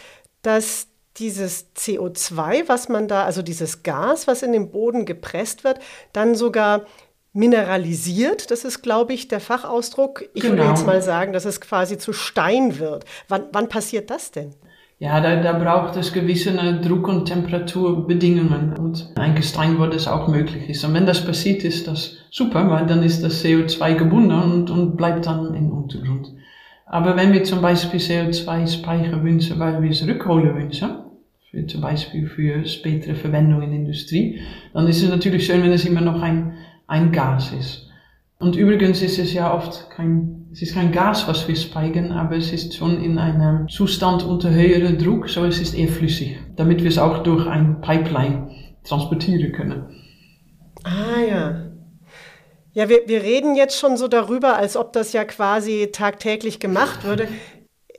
dass 0.42 0.88
dieses 1.16 1.74
CO2, 1.76 2.68
was 2.68 2.88
man 2.88 3.06
da, 3.06 3.24
also 3.24 3.40
dieses 3.40 3.84
Gas, 3.84 4.26
was 4.26 4.42
in 4.42 4.52
den 4.52 4.72
Boden 4.72 5.06
gepresst 5.06 5.62
wird, 5.62 5.78
dann 6.12 6.34
sogar 6.34 6.82
mineralisiert. 7.32 8.50
Das 8.50 8.64
ist, 8.64 8.82
glaube 8.82 9.12
ich, 9.12 9.28
der 9.28 9.38
Fachausdruck. 9.38 10.24
Ich 10.34 10.42
genau. 10.42 10.56
würde 10.56 10.70
jetzt 10.70 10.86
mal 10.86 11.00
sagen, 11.00 11.32
dass 11.32 11.44
es 11.44 11.60
quasi 11.60 11.98
zu 11.98 12.12
Stein 12.12 12.80
wird. 12.80 13.04
Wann, 13.28 13.44
wann 13.52 13.68
passiert 13.68 14.10
das 14.10 14.32
denn? 14.32 14.54
Ja, 14.98 15.20
da, 15.20 15.42
da 15.42 15.52
braucht 15.52 15.96
es 15.96 16.12
gewisse 16.12 16.52
Druck- 16.80 17.06
und 17.06 17.26
Temperaturbedingungen 17.26 18.72
und 18.78 19.12
ein 19.16 19.36
Gestein, 19.36 19.78
wo 19.78 19.86
das 19.86 20.08
auch 20.08 20.26
möglich 20.26 20.68
ist. 20.68 20.84
Und 20.84 20.94
wenn 20.94 21.06
das 21.06 21.24
passiert, 21.24 21.62
ist 21.62 21.86
das 21.86 22.16
super, 22.30 22.68
weil 22.70 22.86
dann 22.86 23.04
ist 23.04 23.22
das 23.22 23.44
CO2 23.44 23.94
gebunden 23.94 24.32
und, 24.32 24.70
und 24.70 24.96
bleibt 24.96 25.26
dann 25.26 25.54
im 25.54 25.70
Untergrund. 25.70 26.32
Aber 26.86 27.16
wenn 27.16 27.32
wir 27.32 27.44
zum 27.44 27.60
Beispiel 27.60 28.00
CO2 28.00 28.72
speichern 28.72 29.22
wünschen, 29.24 29.58
weil 29.58 29.82
wir 29.82 29.90
es 29.90 30.06
rückholen 30.06 30.54
wünschen, 30.54 30.90
für, 31.50 31.66
zum 31.66 31.80
Beispiel 31.80 32.26
für 32.26 32.64
spätere 32.64 33.14
Verwendung 33.14 33.62
in 33.62 33.70
der 33.70 33.80
Industrie, 33.80 34.40
dann 34.72 34.86
ist 34.86 35.02
es 35.02 35.10
natürlich 35.10 35.46
schön, 35.46 35.62
wenn 35.62 35.72
es 35.72 35.84
immer 35.84 36.00
noch 36.00 36.22
ein 36.22 36.54
ein 36.86 37.12
Gas 37.12 37.52
ist. 37.52 37.88
Und 38.38 38.56
übrigens 38.56 39.02
ist 39.02 39.18
es 39.18 39.32
ja 39.32 39.52
oft 39.54 39.88
kein, 39.90 40.46
es 40.52 40.62
ist 40.62 40.74
kein 40.74 40.92
Gas, 40.92 41.26
was 41.26 41.48
wir 41.48 41.56
speichern, 41.56 42.12
aber 42.12 42.36
es 42.36 42.52
ist 42.52 42.74
schon 42.74 43.02
in 43.02 43.18
einem 43.18 43.68
Zustand 43.68 44.22
unter 44.24 44.50
höherem 44.50 44.98
Druck, 44.98 45.28
so 45.28 45.44
es 45.44 45.60
ist 45.60 45.74
eher 45.74 45.88
flüssig, 45.88 46.38
damit 46.56 46.82
wir 46.82 46.88
es 46.88 46.98
auch 46.98 47.22
durch 47.22 47.46
ein 47.46 47.80
Pipeline 47.80 48.50
transportieren 48.84 49.52
können. 49.52 49.84
Ah 50.84 51.20
ja. 51.28 51.65
Ja, 52.76 52.88
wir, 52.90 53.08
wir 53.08 53.22
reden 53.22 53.56
jetzt 53.56 53.78
schon 53.78 53.96
so 53.96 54.06
darüber, 54.06 54.56
als 54.56 54.76
ob 54.76 54.92
das 54.92 55.14
ja 55.14 55.24
quasi 55.24 55.88
tagtäglich 55.92 56.60
gemacht 56.60 57.04
würde. 57.04 57.26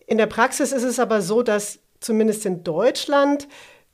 In 0.05 0.19
der 0.19 0.27
Praxis 0.27 0.71
ist 0.71 0.83
es 0.83 0.99
aber 0.99 1.23
so, 1.23 1.41
dass 1.41 1.79
zumindest 1.99 2.45
in 2.45 2.63
Deutschland 2.63 3.47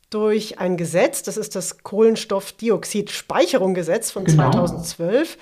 durch 0.09 0.59
ein 0.59 0.75
Gesetz, 0.75 1.23
das 1.23 1.37
ist 1.37 1.55
das 1.55 1.83
Kohlenstoffdioxid-Speicherungsgesetz 1.83 4.11
von 4.11 4.25
genau. 4.25 4.51
2012, 4.51 5.37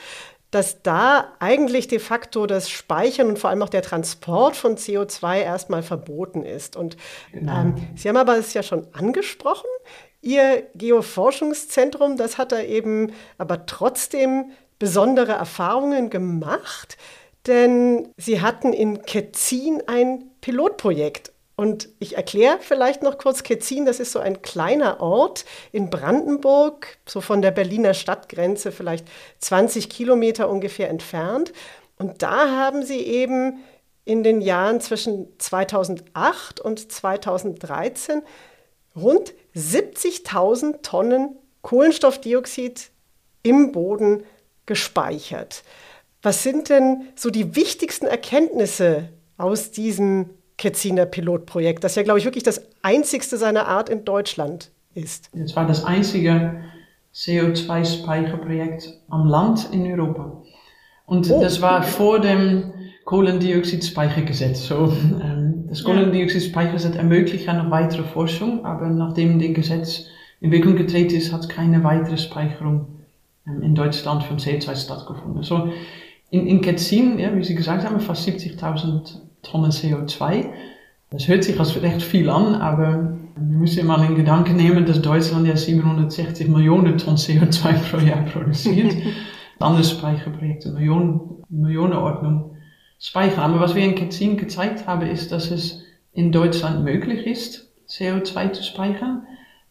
dass 0.51 0.83
da 0.83 1.33
eigentlich 1.39 1.87
de 1.87 1.97
facto 1.97 2.45
das 2.45 2.69
Speichern 2.69 3.27
und 3.27 3.39
vor 3.39 3.49
allem 3.49 3.63
auch 3.63 3.69
der 3.69 3.81
Transport 3.81 4.55
von 4.55 4.77
CO2 4.77 5.41
erstmal 5.41 5.81
verboten 5.81 6.43
ist. 6.43 6.75
Und 6.75 6.97
genau. 7.31 7.61
ähm, 7.61 7.73
Sie 7.95 8.07
haben 8.07 8.17
aber 8.17 8.37
es 8.37 8.53
ja 8.53 8.61
schon 8.61 8.85
angesprochen, 8.93 9.65
Ihr 10.21 10.67
Geoforschungszentrum, 10.75 12.15
das 12.15 12.37
hat 12.37 12.51
da 12.51 12.61
eben 12.61 13.11
aber 13.39 13.65
trotzdem 13.65 14.51
besondere 14.81 15.33
Erfahrungen 15.33 16.09
gemacht, 16.09 16.97
denn 17.45 18.11
Sie 18.17 18.41
hatten 18.41 18.73
in 18.73 19.03
Ketzin 19.03 19.83
ein 19.85 20.23
Pilotprojekt 20.41 21.31
und 21.55 21.87
ich 21.99 22.17
erkläre 22.17 22.57
vielleicht 22.59 23.03
noch 23.03 23.19
kurz 23.19 23.43
Ketzin, 23.43 23.85
das 23.85 23.99
ist 23.99 24.11
so 24.11 24.17
ein 24.17 24.41
kleiner 24.41 24.99
Ort 24.99 25.45
in 25.71 25.91
Brandenburg, 25.91 26.97
so 27.05 27.21
von 27.21 27.43
der 27.43 27.51
Berliner 27.51 27.93
Stadtgrenze 27.93 28.71
vielleicht 28.71 29.05
20 29.37 29.87
Kilometer 29.87 30.49
ungefähr 30.49 30.89
entfernt. 30.89 31.53
Und 31.99 32.23
da 32.23 32.49
haben 32.49 32.83
sie 32.83 33.01
eben 33.01 33.59
in 34.03 34.23
den 34.23 34.41
Jahren 34.41 34.81
zwischen 34.81 35.27
2008 35.37 36.59
und 36.59 36.91
2013 36.91 38.23
rund 38.95 39.35
70.000 39.55 40.81
Tonnen 40.81 41.37
Kohlenstoffdioxid 41.61 42.89
im 43.43 43.71
Boden 43.71 44.23
gespeichert. 44.65 45.63
Was 46.21 46.43
sind 46.43 46.69
denn 46.69 47.07
so 47.15 47.29
die 47.29 47.55
wichtigsten 47.55 48.05
Erkenntnisse 48.05 49.09
aus 49.37 49.71
diesem 49.71 50.29
Ketziner 50.61 51.07
Pilotprojekt, 51.07 51.83
das 51.83 51.95
ja, 51.95 52.03
glaube 52.03 52.19
ich, 52.19 52.25
wirklich 52.25 52.43
das 52.43 52.61
einzigste 52.83 53.37
seiner 53.37 53.67
Art 53.67 53.89
in 53.89 54.05
Deutschland 54.05 54.69
ist. 54.93 55.31
Es 55.33 55.55
war 55.55 55.65
das 55.65 55.83
einzige 55.83 56.61
CO2-Speicherprojekt 57.15 59.01
am 59.09 59.25
Land 59.27 59.69
in 59.71 59.91
Europa. 59.91 60.43
Und 61.07 61.29
oh, 61.31 61.41
das 61.41 61.61
war 61.61 61.81
vor 61.81 62.19
dem 62.19 62.73
Kohlendioxidspeichergesetz. 63.05 64.67
So, 64.67 64.93
ähm, 65.21 65.65
das 65.67 65.83
Kohlendioxidspeichergesetz 65.83 66.95
ermöglicht 66.95 67.47
ja 67.47 67.53
noch 67.53 67.71
weitere 67.71 68.03
Forschung, 68.03 68.63
aber 68.63 68.87
nachdem 68.87 69.39
das 69.39 69.53
Gesetz 69.53 70.05
in 70.41 70.51
Wirkung 70.51 70.75
getreten 70.75 71.15
ist, 71.15 71.33
hat 71.33 71.49
keine 71.49 71.83
weitere 71.83 72.17
Speicherung 72.17 73.00
in 73.45 73.75
Deutschland 73.75 74.23
von 74.23 74.37
CO2 74.37 74.75
stattgefunden. 74.75 75.43
So, 75.43 75.71
in, 76.29 76.47
in 76.47 76.61
Ketzin, 76.61 77.19
ja, 77.19 77.35
wie 77.35 77.43
Sie 77.43 77.55
gesagt 77.55 77.83
haben, 77.83 77.99
fast 77.99 78.27
70.000 78.27 79.17
Tonnen 79.41 79.71
CO2. 79.71 80.45
Das 81.09 81.27
hört 81.27 81.43
sich 81.43 81.59
als 81.59 81.81
recht 81.81 82.01
viel 82.01 82.29
an, 82.29 82.55
aber 82.55 83.17
wir 83.35 83.57
müssen 83.57 83.85
mal 83.85 84.03
in 84.05 84.15
Gedanken 84.15 84.55
nehmen, 84.55 84.85
dass 84.85 85.01
Deutschland 85.01 85.47
ja 85.47 85.57
760 85.57 86.47
Millionen 86.47 86.97
Tonnen 86.97 87.17
CO2 87.17 87.73
pro 87.89 87.97
Jahr 87.97 88.23
produziert. 88.23 88.93
Andere 89.59 89.83
Speicherprojekte 89.83 90.71
Millionen, 90.71 91.43
Millionenordnung 91.49 92.55
speichern. 92.97 93.51
Aber 93.51 93.59
was 93.59 93.75
wir 93.75 93.83
in 93.83 93.95
Ketzin 93.95 94.37
gezeigt 94.37 94.87
haben, 94.87 95.05
ist, 95.05 95.31
dass 95.31 95.51
es 95.51 95.83
in 96.13 96.31
Deutschland 96.31 96.83
möglich 96.83 97.27
ist, 97.27 97.71
CO2 97.89 98.53
zu 98.53 98.63
speichern 98.63 99.23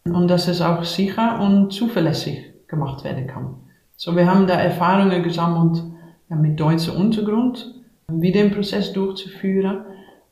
und 0.05 0.27
dass 0.27 0.47
es 0.47 0.61
auch 0.61 0.83
sicher 0.83 1.39
und 1.41 1.71
zuverlässig 1.71 2.50
gemacht 2.71 3.03
werden 3.03 3.27
kann. 3.27 3.55
So, 3.95 4.15
wir 4.15 4.25
haben 4.25 4.47
da 4.47 4.55
Erfahrungen 4.55 5.21
gesammelt 5.21 5.83
ja, 6.29 6.35
mit 6.35 6.59
deutschem 6.59 6.95
Untergrund 6.95 7.75
wie 8.07 8.31
den 8.31 8.51
Prozess 8.51 8.91
durchzuführen. 8.93 9.81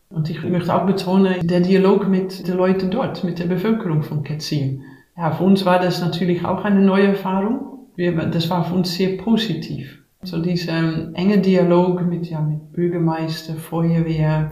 Und 0.09 0.29
ich 0.29 0.43
möchte 0.43 0.73
auch 0.73 0.87
betonen, 0.87 1.47
der 1.47 1.59
Dialog 1.59 2.07
mit 2.07 2.47
den 2.47 2.57
Leuten 2.57 2.89
dort, 2.89 3.23
mit 3.23 3.37
der 3.37 3.45
Bevölkerung 3.45 4.01
von 4.01 4.23
Ketzin. 4.23 4.81
Ja, 5.15 5.31
für 5.31 5.43
uns 5.43 5.65
war 5.65 5.79
das 5.79 6.01
natürlich 6.01 6.43
auch 6.45 6.65
eine 6.65 6.81
neue 6.81 7.09
Erfahrung. 7.09 7.89
Wir, 7.95 8.13
das 8.13 8.49
war 8.49 8.63
für 8.63 8.73
uns 8.73 8.95
sehr 8.95 9.17
positiv. 9.17 10.03
So 10.23 10.41
dieser 10.41 10.79
ähm, 10.79 11.11
enge 11.13 11.37
Dialog 11.37 12.05
mit, 12.05 12.25
ja, 12.25 12.41
mit 12.41 12.73
Bürgermeister, 12.73 13.53
Feuerwehr, 13.53 14.51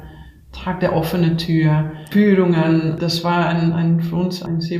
Tag 0.51 0.79
der 0.79 0.96
offenen 0.96 1.38
Tür, 1.38 1.91
Führungen, 2.12 2.98
das 3.00 3.24
war 3.24 3.48
ein, 3.48 3.74
ein, 3.74 4.00
für 4.00 4.15
uns 4.15 4.44
ein 4.44 4.62
sehr 4.62 4.79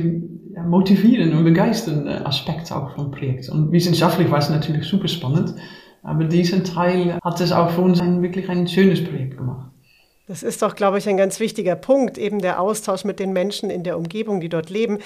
ja, 0.58 0.64
motivierender 0.64 1.38
und 1.38 1.44
begeisternder 1.44 2.26
Aspekt 2.26 2.70
auch 2.72 2.94
vom 2.94 3.10
Projekt. 3.10 3.48
Und 3.48 3.70
wissenschaftlich 3.70 4.30
war 4.30 4.38
es 4.38 4.50
natürlich 4.50 4.86
super 4.86 5.08
spannend. 5.08 5.54
Aber 6.02 6.24
diesen 6.24 6.64
Teil 6.64 7.18
hat 7.22 7.40
es 7.40 7.52
auch 7.52 7.70
für 7.70 7.82
uns 7.82 8.00
ein, 8.00 8.22
wirklich 8.22 8.48
ein 8.48 8.66
schönes 8.66 9.04
Projekt 9.04 9.36
gemacht. 9.36 9.70
Das 10.26 10.42
ist 10.42 10.62
doch, 10.62 10.74
glaube 10.74 10.98
ich, 10.98 11.08
ein 11.08 11.16
ganz 11.16 11.40
wichtiger 11.40 11.76
Punkt, 11.76 12.18
eben 12.18 12.40
der 12.40 12.60
Austausch 12.60 13.04
mit 13.04 13.18
den 13.18 13.32
Menschen 13.32 13.70
in 13.70 13.82
der 13.82 13.96
Umgebung, 13.96 14.40
die 14.40 14.48
dort 14.48 14.68
leben. 14.68 14.98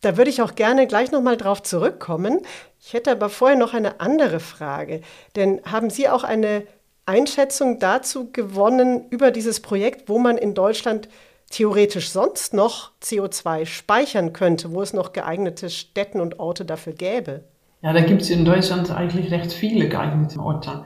Da 0.00 0.16
würde 0.16 0.30
ich 0.30 0.42
auch 0.42 0.54
gerne 0.54 0.86
gleich 0.86 1.12
nochmal 1.12 1.36
drauf 1.36 1.62
zurückkommen. 1.62 2.40
Ich 2.80 2.92
hätte 2.92 3.10
aber 3.10 3.28
vorher 3.28 3.58
noch 3.58 3.74
eine 3.74 4.00
andere 4.00 4.40
Frage. 4.40 5.00
Denn 5.36 5.60
haben 5.64 5.90
Sie 5.90 6.08
auch 6.08 6.24
eine 6.24 6.62
Einschätzung 7.06 7.78
dazu 7.78 8.30
gewonnen 8.32 9.06
über 9.10 9.30
dieses 9.30 9.60
Projekt, 9.60 10.08
wo 10.08 10.18
man 10.18 10.38
in 10.38 10.54
Deutschland 10.54 11.08
theoretisch 11.50 12.10
sonst 12.10 12.54
noch 12.54 12.92
CO2 13.02 13.66
speichern 13.66 14.32
könnte, 14.32 14.72
wo 14.72 14.82
es 14.82 14.92
noch 14.92 15.12
geeignete 15.12 15.70
Städten 15.70 16.20
und 16.20 16.38
Orte 16.38 16.64
dafür 16.64 16.92
gäbe? 16.92 17.44
Ja, 17.82 17.92
da 17.92 18.00
gibt 18.00 18.22
es 18.22 18.30
in 18.30 18.44
Deutschland 18.44 18.90
eigentlich 18.90 19.30
recht 19.30 19.52
viele 19.52 19.88
geeignete 19.88 20.40
Orte. 20.40 20.84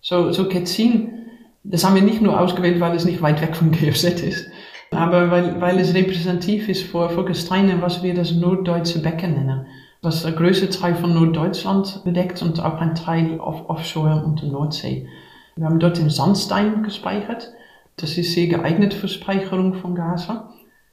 So, 0.00 0.30
so 0.32 0.48
Ketzin, 0.48 1.26
das 1.62 1.84
haben 1.84 1.94
wir 1.94 2.02
nicht 2.02 2.20
nur 2.20 2.38
ausgewählt, 2.38 2.80
weil 2.80 2.94
es 2.94 3.06
nicht 3.06 3.22
weit 3.22 3.40
weg 3.40 3.56
vom 3.56 3.72
GFZ 3.72 4.04
ist, 4.22 4.46
aber 4.90 5.30
weil, 5.30 5.60
weil 5.60 5.78
es 5.78 5.94
repräsentativ 5.94 6.68
ist 6.68 6.82
für, 6.82 7.08
für 7.08 7.24
Gesteine, 7.24 7.80
was 7.80 8.02
wir 8.02 8.14
das 8.14 8.32
norddeutsche 8.32 9.00
Becken 9.00 9.32
nennen. 9.34 9.66
was 10.04 10.22
der 10.22 10.32
größte 10.32 10.68
Teil 10.68 10.94
von 10.94 11.14
Norddeutschland 11.14 12.02
bedeckt 12.04 12.42
und 12.42 12.60
auch 12.60 12.78
ein 12.78 12.94
Teil 12.94 13.40
auf 13.40 13.68
Offshore 13.70 14.22
und 14.24 14.42
der 14.42 14.50
Nordsee. 14.50 15.08
Wir 15.56 15.64
haben 15.64 15.80
dort 15.80 15.98
den 15.98 16.10
Sandstein 16.10 16.82
gespeichert. 16.82 17.52
Das 17.96 18.18
ist 18.18 18.32
sehr 18.32 18.48
geeignet 18.48 18.94
für 18.94 19.08
Speicherung 19.08 19.74
von 19.74 19.94
Gasen. 19.94 20.38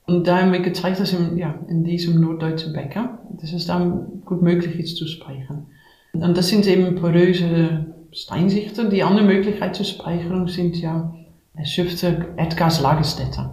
Und 0.06 0.28
da 0.28 0.42
haben 0.42 0.52
wir 0.52 0.60
gezeigt, 0.60 1.00
dass 1.00 1.14
in, 1.14 1.38
ja, 1.38 1.56
in 1.68 1.84
diesem 1.84 2.20
norddeutschen 2.20 2.74
Becken, 2.74 3.10
dass 3.40 3.54
es 3.54 3.66
dann 3.66 4.22
gut 4.26 4.42
möglich 4.42 4.80
ist 4.80 4.98
zu 4.98 5.08
speichern. 5.08 5.68
Und 6.14 6.38
das 6.38 6.50
sind 6.50 6.68
eben 6.68 6.96
poröse 6.96 7.86
Steinsichten. 8.12 8.90
Die 8.90 9.04
andere 9.04 9.26
Möglichkeit 9.26 9.76
zur 9.76 9.86
Speicherung 9.86 10.48
sind 10.48 10.76
ja 10.78 11.14
erschöpfte 11.56 12.34
Erdgaslagerstätten, 12.38 13.52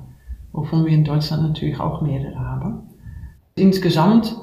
wovon 0.52 0.85
wir 0.85 0.93
in 0.93 1.05
Deutschland 1.05 1.43
natürlich 1.43 1.78
auch 1.78 2.02
mehrere 2.02 2.38
haben. 2.38 2.88
Insgesamt, 3.55 4.35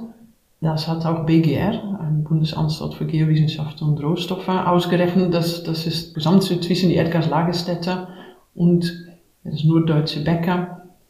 das 0.62 0.88
hat 0.88 1.06
auch 1.06 1.26
BGR, 1.26 2.00
ein 2.00 2.24
Bundesanstalt 2.24 2.94
für 2.94 3.06
Geowissenschaften 3.06 3.90
und 3.90 4.04
Rohstoffe, 4.04 4.48
ausgerechnet, 4.48 5.34
dass, 5.34 5.64
dass 5.64 5.86
es 5.86 6.14
gesamt 6.14 6.44
zwischen 6.44 6.90
die 6.90 6.96
Erdgaslagerstätte 6.96 8.08
und 8.56 9.06
das 9.44 9.64
norddeutsche 9.64 10.24
Becken 10.24 10.68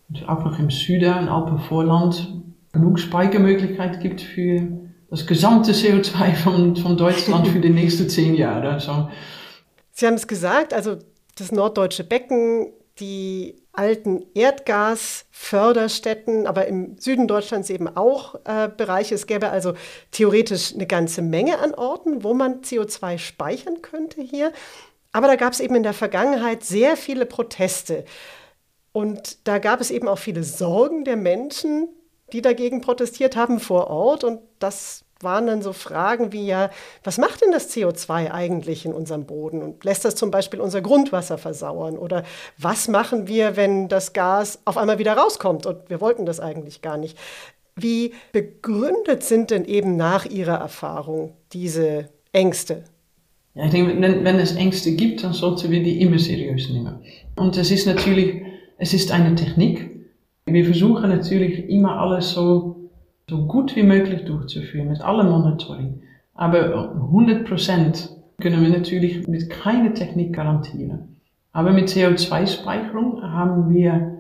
und 0.10 0.28
auch 0.28 0.44
noch 0.44 0.60
im 0.60 0.70
Süden, 0.70 1.18
im 1.18 1.30
Alpenvorland, 1.30 2.34
genug 2.74 3.00
Speichermöglichkeit 3.00 4.02
gibt 4.02 4.20
für 4.22 4.68
das 5.10 5.26
gesamte 5.26 5.72
CO2 5.72 6.36
von, 6.36 6.76
von 6.76 6.98
Deutschland 6.98 7.48
für 7.48 7.60
die 7.60 7.70
nächsten 7.70 8.10
zehn 8.10 8.36
Jahre. 8.36 8.72
Also, 8.72 9.10
Sie 9.92 10.06
haben 10.06 10.16
es 10.16 10.28
gesagt, 10.28 10.74
also 10.74 10.98
das 11.38 11.54
norddeutsche 11.54 12.04
Becken, 12.04 12.74
die 13.00 13.64
alten 13.72 14.26
Erdgasförderstätten, 14.34 16.48
aber 16.48 16.68
im 16.68 16.98
Süden 16.98 17.28
Deutschlands 17.28 17.70
eben 17.70 17.88
auch 17.96 18.36
äh, 18.46 18.68
Bereiche. 18.76 19.14
Es 19.16 19.28
gäbe 19.28 19.50
also 19.50 19.74
theoretisch 20.12 20.74
eine 20.74 20.88
ganze 20.88 21.22
Menge 21.22 21.60
an 21.60 21.74
Orten, 21.74 22.24
wo 22.24 22.34
man 22.34 22.62
CO2 22.62 23.18
speichern 23.18 23.82
könnte 23.82 24.22
hier. 24.22 24.54
Aber 25.16 25.28
da 25.28 25.38
gab 25.38 25.54
es 25.54 25.62
eben 25.62 25.76
in 25.76 25.84
der 25.84 25.94
Vergangenheit 25.94 26.66
sehr 26.66 26.98
viele 26.98 27.26
Proteste. 27.26 28.04
Und 28.92 29.48
da 29.48 29.60
gab 29.60 29.80
es 29.80 29.90
eben 29.90 30.10
auch 30.10 30.18
viele 30.18 30.44
Sorgen 30.44 31.06
der 31.06 31.16
Menschen, 31.16 31.88
die 32.34 32.42
dagegen 32.42 32.82
protestiert 32.82 33.38
haben 33.38 33.62
vor 33.62 33.88
Ort. 33.88 34.26
Und 34.26 34.42
das 34.60 35.06
waren 35.22 35.48
dann 35.48 35.62
so 35.62 35.72
Fragen 35.72 36.34
wie 36.34 36.46
ja, 36.46 36.70
was 37.06 37.18
macht 37.18 37.42
denn 37.42 37.54
das 37.54 37.74
CO2 37.74 38.30
eigentlich 38.30 38.86
in 38.86 38.92
unserem 38.92 39.26
Boden 39.26 39.64
und 39.64 39.86
lässt 39.86 40.04
das 40.04 40.16
zum 40.16 40.32
Beispiel 40.32 40.60
unser 40.60 40.82
Grundwasser 40.82 41.38
versauern? 41.38 41.98
Oder 41.98 42.24
was 42.58 42.90
machen 42.90 43.26
wir, 43.26 43.56
wenn 43.56 43.88
das 43.88 44.12
Gas 44.12 44.60
auf 44.66 44.76
einmal 44.76 45.00
wieder 45.00 45.14
rauskommt 45.14 45.66
und 45.66 45.90
wir 45.90 46.02
wollten 46.02 46.26
das 46.26 46.42
eigentlich 46.42 46.82
gar 46.82 46.98
nicht? 46.98 47.18
Wie 47.78 48.14
begründet 48.34 49.24
sind 49.24 49.50
denn 49.52 49.64
eben 49.64 49.96
nach 49.96 50.26
Ihrer 50.26 50.58
Erfahrung 50.58 51.38
diese 51.54 52.10
Ängste? 52.34 52.84
Ja, 53.56 53.66
ich 53.66 53.72
denke, 53.72 54.00
wenn, 54.00 54.24
wenn 54.24 54.36
es 54.36 54.56
Ängste 54.56 54.96
gibt, 54.96 55.24
dann 55.24 55.34
sollten 55.34 55.72
wir 55.72 55.82
die 55.82 56.02
immer 56.02 56.20
seriös 56.20 56.70
nehmen. 56.70 56.98
Und 57.36 57.58
es 57.58 57.72
ist 57.72 57.88
natürlich, 57.88 58.42
es 58.78 58.94
ist 58.94 59.12
eine 59.12 59.34
Technik. 59.36 59.92
Wir 60.46 60.66
versuchen 60.66 61.10
natürlich 61.10 61.70
immer 61.70 62.00
alles 62.00 62.32
so 62.32 62.76
so 63.30 63.46
gut 63.48 63.76
wie 63.76 63.84
möglich 63.84 64.26
durchzuführen 64.26 64.90
mit 64.90 65.02
allem 65.02 65.30
Monitoring. 65.30 66.02
Aber 66.34 66.94
100% 67.12 68.10
können 68.42 68.62
wir 68.62 68.70
natürlich 68.70 69.28
mit 69.28 69.50
keiner 69.50 69.94
Technik 69.94 70.34
garantieren. 70.34 71.18
Aber 71.52 71.72
mit 71.72 71.88
CO2-Speicherung 71.88 73.22
haben 73.24 73.74
wir 73.74 74.20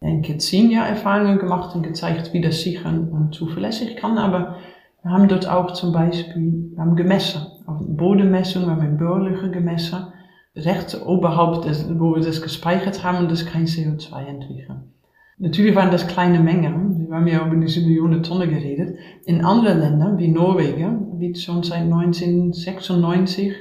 ein 0.00 0.40
zehn 0.40 0.70
Jahre 0.70 0.88
Erfahrungen 0.88 1.38
gemacht 1.38 1.76
und 1.76 1.82
gezeigt, 1.82 2.32
wie 2.32 2.40
das 2.40 2.62
sicher 2.62 2.88
und 2.88 3.34
zuverlässig 3.34 3.96
kann. 3.96 4.16
Aber 4.16 4.56
wir 5.02 5.10
haben 5.10 5.28
dort 5.28 5.48
auch 5.48 5.72
zum 5.72 5.92
Beispiel, 5.92 6.70
wir 6.74 6.78
haben 6.80 6.96
gemessen, 6.96 7.42
auf 7.66 7.78
Bodenmessung, 7.80 8.64
wir 8.64 8.72
haben 8.72 8.82
in 8.82 8.98
Börlüche 8.98 9.50
gemessen, 9.50 10.12
rechts 10.54 10.92
des, 10.92 11.88
wo 11.98 12.14
wir 12.14 12.22
das 12.22 12.42
gespeichert 12.42 13.02
haben 13.04 13.28
das 13.28 13.46
kein 13.46 13.66
CO2 13.66 14.24
entwickeln. 14.26 14.92
Natürlich 15.38 15.74
waren 15.74 15.90
das 15.90 16.06
kleine 16.06 16.38
Mengen, 16.38 17.08
wir 17.08 17.16
haben 17.16 17.26
ja 17.26 17.46
über 17.46 17.56
diese 17.56 17.80
Millionen 17.80 18.22
Tonnen 18.22 18.50
geredet. 18.50 18.98
In 19.24 19.42
anderen 19.42 19.78
Ländern, 19.80 20.18
wie 20.18 20.28
Norwegen, 20.28 21.18
wird 21.18 21.38
schon 21.38 21.62
seit 21.62 21.82
1996 21.82 23.54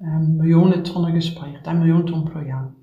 ähm, 0.00 0.38
Millionen 0.38 0.82
Tonnen 0.82 1.14
gespeichert, 1.14 1.68
ein 1.68 1.80
Million 1.80 2.06
Tonnen 2.06 2.24
pro 2.24 2.38
Jahr. 2.38 2.74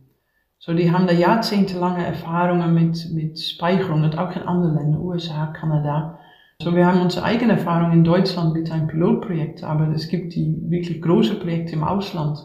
So, 0.59 0.73
die 0.73 0.91
haben 0.91 1.07
da 1.07 1.13
jahrzehntelange 1.13 2.05
Erfahrungen 2.05 2.73
mit, 2.73 3.09
mit 3.11 3.39
Speicherung 3.39 4.03
und 4.03 4.17
auch 4.17 4.35
in 4.35 4.43
anderen 4.43 4.75
Ländern, 4.75 5.01
USA, 5.01 5.47
Kanada. 5.47 6.16
So, 6.59 6.75
wir 6.75 6.87
haben 6.87 7.01
unsere 7.01 7.23
eigene 7.23 7.53
Erfahrung 7.53 7.91
in 7.91 8.03
Deutschland 8.03 8.55
mit 8.55 8.71
einem 8.71 8.87
Pilotprojekt, 8.87 9.63
aber 9.63 9.89
es 9.89 10.07
gibt 10.07 10.33
die 10.33 10.57
wirklich 10.71 11.03
große 11.03 11.35
Projekte 11.35 11.73
im 11.73 11.83
Ausland, 11.83 12.39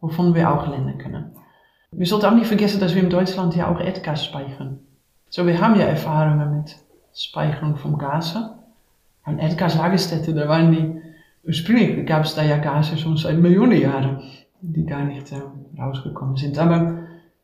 wovon 0.00 0.34
wir 0.34 0.50
auch 0.50 0.66
lernen 0.68 0.96
können. 0.96 1.32
Wir 1.90 2.06
sollten 2.06 2.26
auch 2.26 2.34
nicht 2.34 2.46
vergessen, 2.46 2.80
dass 2.80 2.94
wir 2.94 3.02
in 3.02 3.10
Deutschland 3.10 3.54
ja 3.56 3.70
auch 3.70 3.78
Erdgas 3.78 4.24
speichern. 4.24 4.78
So, 5.28 5.46
wir 5.46 5.60
haben 5.60 5.78
ja 5.78 5.84
Erfahrungen 5.84 6.56
mit 6.56 6.76
Speicherung 7.14 7.76
von 7.76 7.98
Gasen. 7.98 8.48
An 9.22 9.38
Erdgaslagerstätten, 9.38 10.34
da 10.34 10.48
waren 10.48 10.72
die, 10.72 11.02
ursprünglich 11.46 12.06
gab 12.06 12.24
es 12.24 12.34
da 12.34 12.42
ja 12.42 12.56
Gase 12.56 12.96
schon 12.96 13.18
seit 13.18 13.36
Millionen 13.36 13.78
Jahren, 13.78 14.22
die 14.62 14.86
gar 14.86 15.04
nicht 15.04 15.30
äh, 15.32 15.42
rausgekommen 15.78 16.36
sind. 16.36 16.58
Aber 16.58 17.00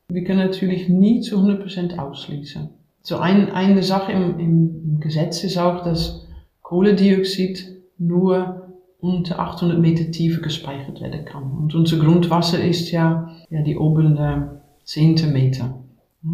wir 0.08 0.24
können 0.24 0.46
natürlich 0.46 0.88
nie 0.88 1.20
zu 1.20 1.36
100% 1.36 1.98
ausschließen. 1.98 2.70
So 3.04 3.18
ein, 3.18 3.52
eine 3.52 3.82
Sache 3.82 4.12
im, 4.12 4.40
im, 4.40 4.82
im 4.84 5.00
Gesetz 5.00 5.44
ist 5.44 5.58
auch, 5.58 5.84
dass 5.84 6.26
Kohlendioxid 6.62 7.68
nur 7.98 8.72
unter 8.98 9.38
800 9.38 9.78
Meter 9.78 10.10
Tiefe 10.10 10.40
gespeichert 10.40 11.02
werden 11.02 11.26
kann. 11.26 11.50
Und 11.52 11.74
unser 11.74 11.98
Grundwasser 11.98 12.64
ist 12.64 12.90
ja, 12.90 13.28
ja 13.50 13.62
die 13.62 13.76
oberen 13.76 14.62
10 14.84 15.32
Meter. 15.32 15.84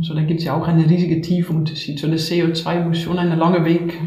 So, 0.03 0.15
da 0.15 0.23
gibt 0.23 0.39
es 0.39 0.47
ja 0.47 0.57
auch 0.57 0.69
einen 0.69 0.87
riesigen 0.87 1.21
Tiefunterschied. 1.21 1.99
So, 1.99 2.09
das 2.09 2.31
CO2 2.31 2.85
muss 2.85 2.99
schon 2.99 3.19
einen 3.19 3.37
langen 3.37 3.65
Weg 3.65 3.99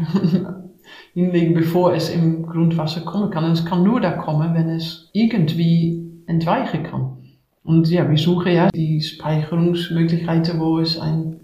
hinlegen, 1.12 1.52
bevor 1.52 1.94
es 1.94 2.08
im 2.08 2.46
Grundwasser 2.46 3.02
kommen 3.02 3.30
kann. 3.30 3.44
Und 3.44 3.52
es 3.52 3.66
kann 3.66 3.84
nur 3.84 4.00
da 4.00 4.12
kommen, 4.12 4.54
wenn 4.54 4.70
es 4.70 5.10
irgendwie 5.12 6.22
entweichen 6.26 6.84
kann. 6.84 7.18
Und 7.62 7.90
ja, 7.90 8.08
wir 8.08 8.16
suchen 8.16 8.52
ja 8.54 8.70
die 8.70 9.02
Speicherungsmöglichkeiten, 9.02 10.58
wo 10.58 10.78
es 10.78 10.98
ein, 10.98 11.43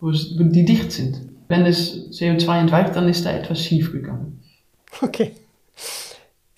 wo, 0.00 0.10
es, 0.10 0.38
wo 0.38 0.44
die 0.44 0.64
dicht 0.64 0.92
sind. 0.92 1.20
Wenn 1.48 1.64
es 1.66 2.10
CO2 2.10 2.60
entweicht, 2.60 2.94
dann 2.94 3.08
ist 3.08 3.24
da 3.24 3.32
etwas 3.32 3.60
schief 3.60 3.92
gegangen. 3.92 4.42
Okay. 5.00 5.32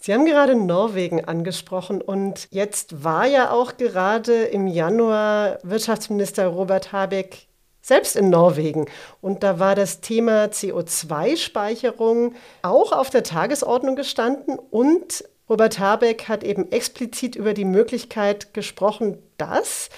Sie 0.02 0.14
haben 0.14 0.24
gerade 0.24 0.56
Norwegen 0.56 1.24
angesprochen 1.26 2.00
und 2.00 2.48
jetzt 2.50 3.04
war 3.04 3.26
ja 3.26 3.50
auch 3.50 3.76
gerade 3.76 4.44
im 4.44 4.66
Januar 4.66 5.58
Wirtschaftsminister 5.62 6.46
Robert 6.46 6.90
Habeck 6.90 7.46
selbst 7.82 8.16
in 8.16 8.30
Norwegen. 8.30 8.86
Und 9.20 9.42
da 9.42 9.58
war 9.58 9.74
das 9.74 10.00
Thema 10.00 10.44
CO2-Speicherung 10.46 12.34
auch 12.62 12.92
auf 12.92 13.10
der 13.10 13.24
Tagesordnung 13.24 13.96
gestanden. 13.96 14.58
Und 14.70 15.24
Robert 15.48 15.78
Habeck 15.78 16.28
hat 16.28 16.44
eben 16.44 16.70
explizit 16.72 17.36
über 17.36 17.54
die 17.54 17.64
Möglichkeit 17.64 18.54
gesprochen, 18.54 19.18
dass 19.36 19.90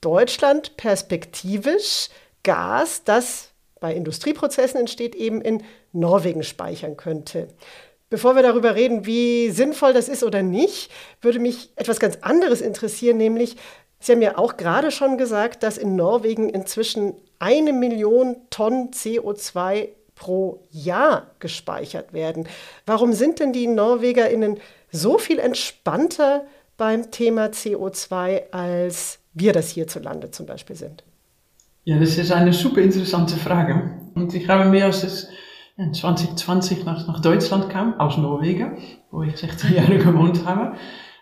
Deutschland 0.00 0.76
perspektivisch 0.76 2.08
Gas, 2.42 3.04
das 3.04 3.50
bei 3.80 3.94
Industrieprozessen 3.94 4.80
entsteht, 4.80 5.14
eben 5.14 5.40
in 5.40 5.62
Norwegen 5.92 6.42
speichern 6.42 6.96
könnte. 6.96 7.48
Bevor 8.10 8.34
wir 8.36 8.42
darüber 8.42 8.74
reden, 8.74 9.06
wie 9.06 9.50
sinnvoll 9.50 9.92
das 9.92 10.08
ist 10.08 10.24
oder 10.24 10.42
nicht, 10.42 10.90
würde 11.20 11.38
mich 11.38 11.70
etwas 11.76 12.00
ganz 12.00 12.18
anderes 12.22 12.60
interessieren, 12.60 13.18
nämlich 13.18 13.56
Sie 14.00 14.12
haben 14.12 14.22
ja 14.22 14.38
auch 14.38 14.56
gerade 14.56 14.90
schon 14.90 15.18
gesagt, 15.18 15.62
dass 15.62 15.76
in 15.76 15.96
Norwegen 15.96 16.48
inzwischen 16.48 17.14
eine 17.38 17.72
Million 17.72 18.36
Tonnen 18.50 18.90
CO2 18.92 19.88
pro 20.14 20.66
Jahr 20.70 21.30
gespeichert 21.38 22.12
werden. 22.12 22.48
Warum 22.86 23.12
sind 23.12 23.40
denn 23.40 23.52
die 23.52 23.66
NorwegerInnen 23.66 24.60
so 24.90 25.18
viel 25.18 25.38
entspannter 25.38 26.46
beim 26.76 27.10
Thema 27.10 27.46
CO2, 27.46 28.50
als 28.52 29.18
wir 29.34 29.52
das 29.52 29.70
hierzulande 29.70 30.30
zum 30.30 30.46
Beispiel 30.46 30.76
sind? 30.76 31.04
Ja, 31.88 31.98
das 31.98 32.18
ist 32.18 32.30
eine 32.32 32.52
super 32.52 32.82
interessante 32.82 33.36
Frage. 33.36 33.98
Und 34.14 34.34
ich 34.34 34.46
habe 34.46 34.68
mir 34.68 34.84
als 34.84 35.04
es 35.04 35.30
in 35.78 35.94
2020 35.94 36.84
nach, 36.84 37.08
nach 37.08 37.22
Deutschland 37.22 37.70
kam, 37.70 37.98
aus 37.98 38.18
Norwegen, 38.18 38.76
wo 39.10 39.22
ich 39.22 39.38
16 39.38 39.74
Jahre 39.74 39.96
gewohnt 39.96 40.44
habe, 40.44 40.74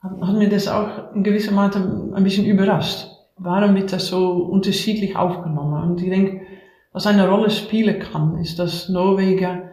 hat 0.03 0.37
mir 0.37 0.49
das 0.49 0.67
auch 0.67 1.15
in 1.15 1.23
gewisser 1.23 1.53
Mate 1.53 1.79
ein 2.13 2.25
bisschen 2.25 2.47
überrascht. 2.47 3.07
Warum 3.37 3.77
wird 3.77 3.93
das 3.93 4.09
so 4.09 4.33
unterschiedlich 4.33 5.15
aufgenommen? 5.15 5.89
Und 5.89 6.03
ich 6.03 6.11
denke, 6.11 6.41
was 6.93 7.07
eine 7.07 7.29
Rolle 7.29 7.51
spielen 7.51 8.01
kann, 8.01 8.37
ist, 8.39 8.59
dass 8.59 8.89
Norwegen 8.89 9.71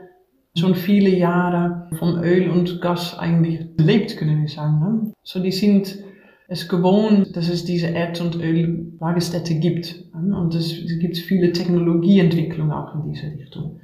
schon 0.56 0.76
viele 0.76 1.10
Jahre 1.10 1.90
von 1.98 2.24
Öl 2.24 2.52
und 2.52 2.82
Gas 2.82 3.18
eigentlich 3.18 3.66
lebt, 3.78 4.16
können 4.18 4.42
wir 4.42 4.48
sagen. 4.48 4.80
Ne? 4.80 5.14
So, 5.24 5.40
die 5.40 5.52
sind 5.52 6.04
es 6.48 6.68
gewohnt, 6.68 7.36
dass 7.36 7.50
es 7.50 7.66
diese 7.66 7.88
Erd- 7.88 8.22
und 8.22 8.36
Öllagerstätte 8.36 9.56
gibt. 9.56 10.06
Und 10.14 10.54
es, 10.56 10.76
gibt 11.00 11.18
viele 11.18 11.52
Technologieentwicklungen 11.52 12.72
auch 12.72 12.96
in 12.96 13.12
diese 13.12 13.28
Richtung. 13.28 13.80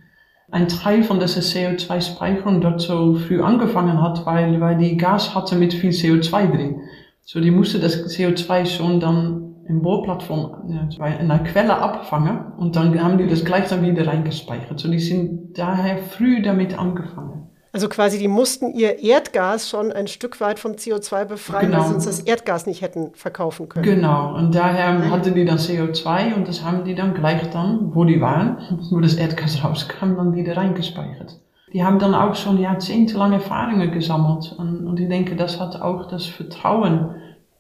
ein 0.52 0.68
Teil 0.68 1.04
von 1.04 1.20
dieser 1.20 1.42
CO2-Speicherung 1.42 2.62
dort 2.62 2.82
so 2.82 3.16
früh 3.16 3.42
angefangen 3.42 4.02
hat, 4.02 4.26
weil, 4.26 4.60
weil 4.60 4.78
die 4.78 4.98
Gas 4.98 5.36
hatte 5.36 5.56
mit 5.56 5.74
viel 5.74 5.92
CO2 5.92 6.52
drin. 6.52 6.82
So, 7.24 7.40
die 7.40 7.52
musste 7.52 7.80
das 7.80 8.04
CO2 8.08 8.66
schon 8.66 9.00
dann 9.00 9.50
im 9.68 9.84
Bohrplattform 9.84 10.68
in 10.68 10.98
einer 10.98 11.40
Quelle 11.40 11.78
abfangen 11.78 12.54
und 12.58 12.76
dann 12.76 13.00
haben 13.02 13.20
die 13.20 13.28
das 13.28 13.46
gleich 13.46 13.68
dann 13.70 13.84
wieder 13.84 14.08
reingespeichert. 14.08 14.80
So, 14.80 14.90
die 14.90 15.00
sind 15.00 15.58
daher 15.58 16.00
früh 16.00 16.42
damit 16.42 16.78
angefangen. 16.78 17.49
Also 17.72 17.88
quasi, 17.88 18.18
die 18.18 18.28
mussten 18.28 18.74
ihr 18.74 19.00
Erdgas 19.00 19.70
schon 19.70 19.92
ein 19.92 20.08
Stück 20.08 20.42
weit 20.42 20.58
vom 20.58 20.72
CO2 20.72 21.26
befreien, 21.26 21.68
genau. 21.68 21.82
weil 21.82 21.88
sie 21.90 21.94
uns 21.96 22.06
das 22.06 22.20
Erdgas 22.22 22.66
nicht 22.66 22.82
hätten 22.82 23.12
verkaufen 23.14 23.70
können. 23.70 23.86
Genau, 23.86 24.36
und 24.36 24.56
daher 24.56 25.10
hatten 25.12 25.36
die 25.36 25.46
dann 25.46 25.60
CO2 25.60 26.34
und 26.34 26.48
das 26.48 26.64
haben 26.64 26.84
die 26.84 26.96
dann 26.96 27.14
gleich 27.14 27.48
dann, 27.52 27.94
wo 27.94 28.06
die 28.06 28.20
waren, 28.22 28.58
wo 28.90 29.00
das 29.00 29.16
Erdgas 29.16 29.64
rauskam, 29.64 30.16
dann 30.16 30.34
wieder 30.34 30.58
reingespeichert. 30.58 31.40
Die 31.72 31.84
haben 31.84 32.00
dann 32.00 32.16
auch 32.16 32.34
schon 32.34 32.60
jahrzehntelang 32.60 33.34
Erfahrungen 33.34 33.92
gesammelt 33.92 34.56
und, 34.58 34.88
und 34.88 35.00
ich 35.00 35.08
denke, 35.08 35.36
das 35.36 35.60
hat 35.60 35.80
auch 35.80 36.08
das 36.08 36.26
Vertrauen 36.26 37.12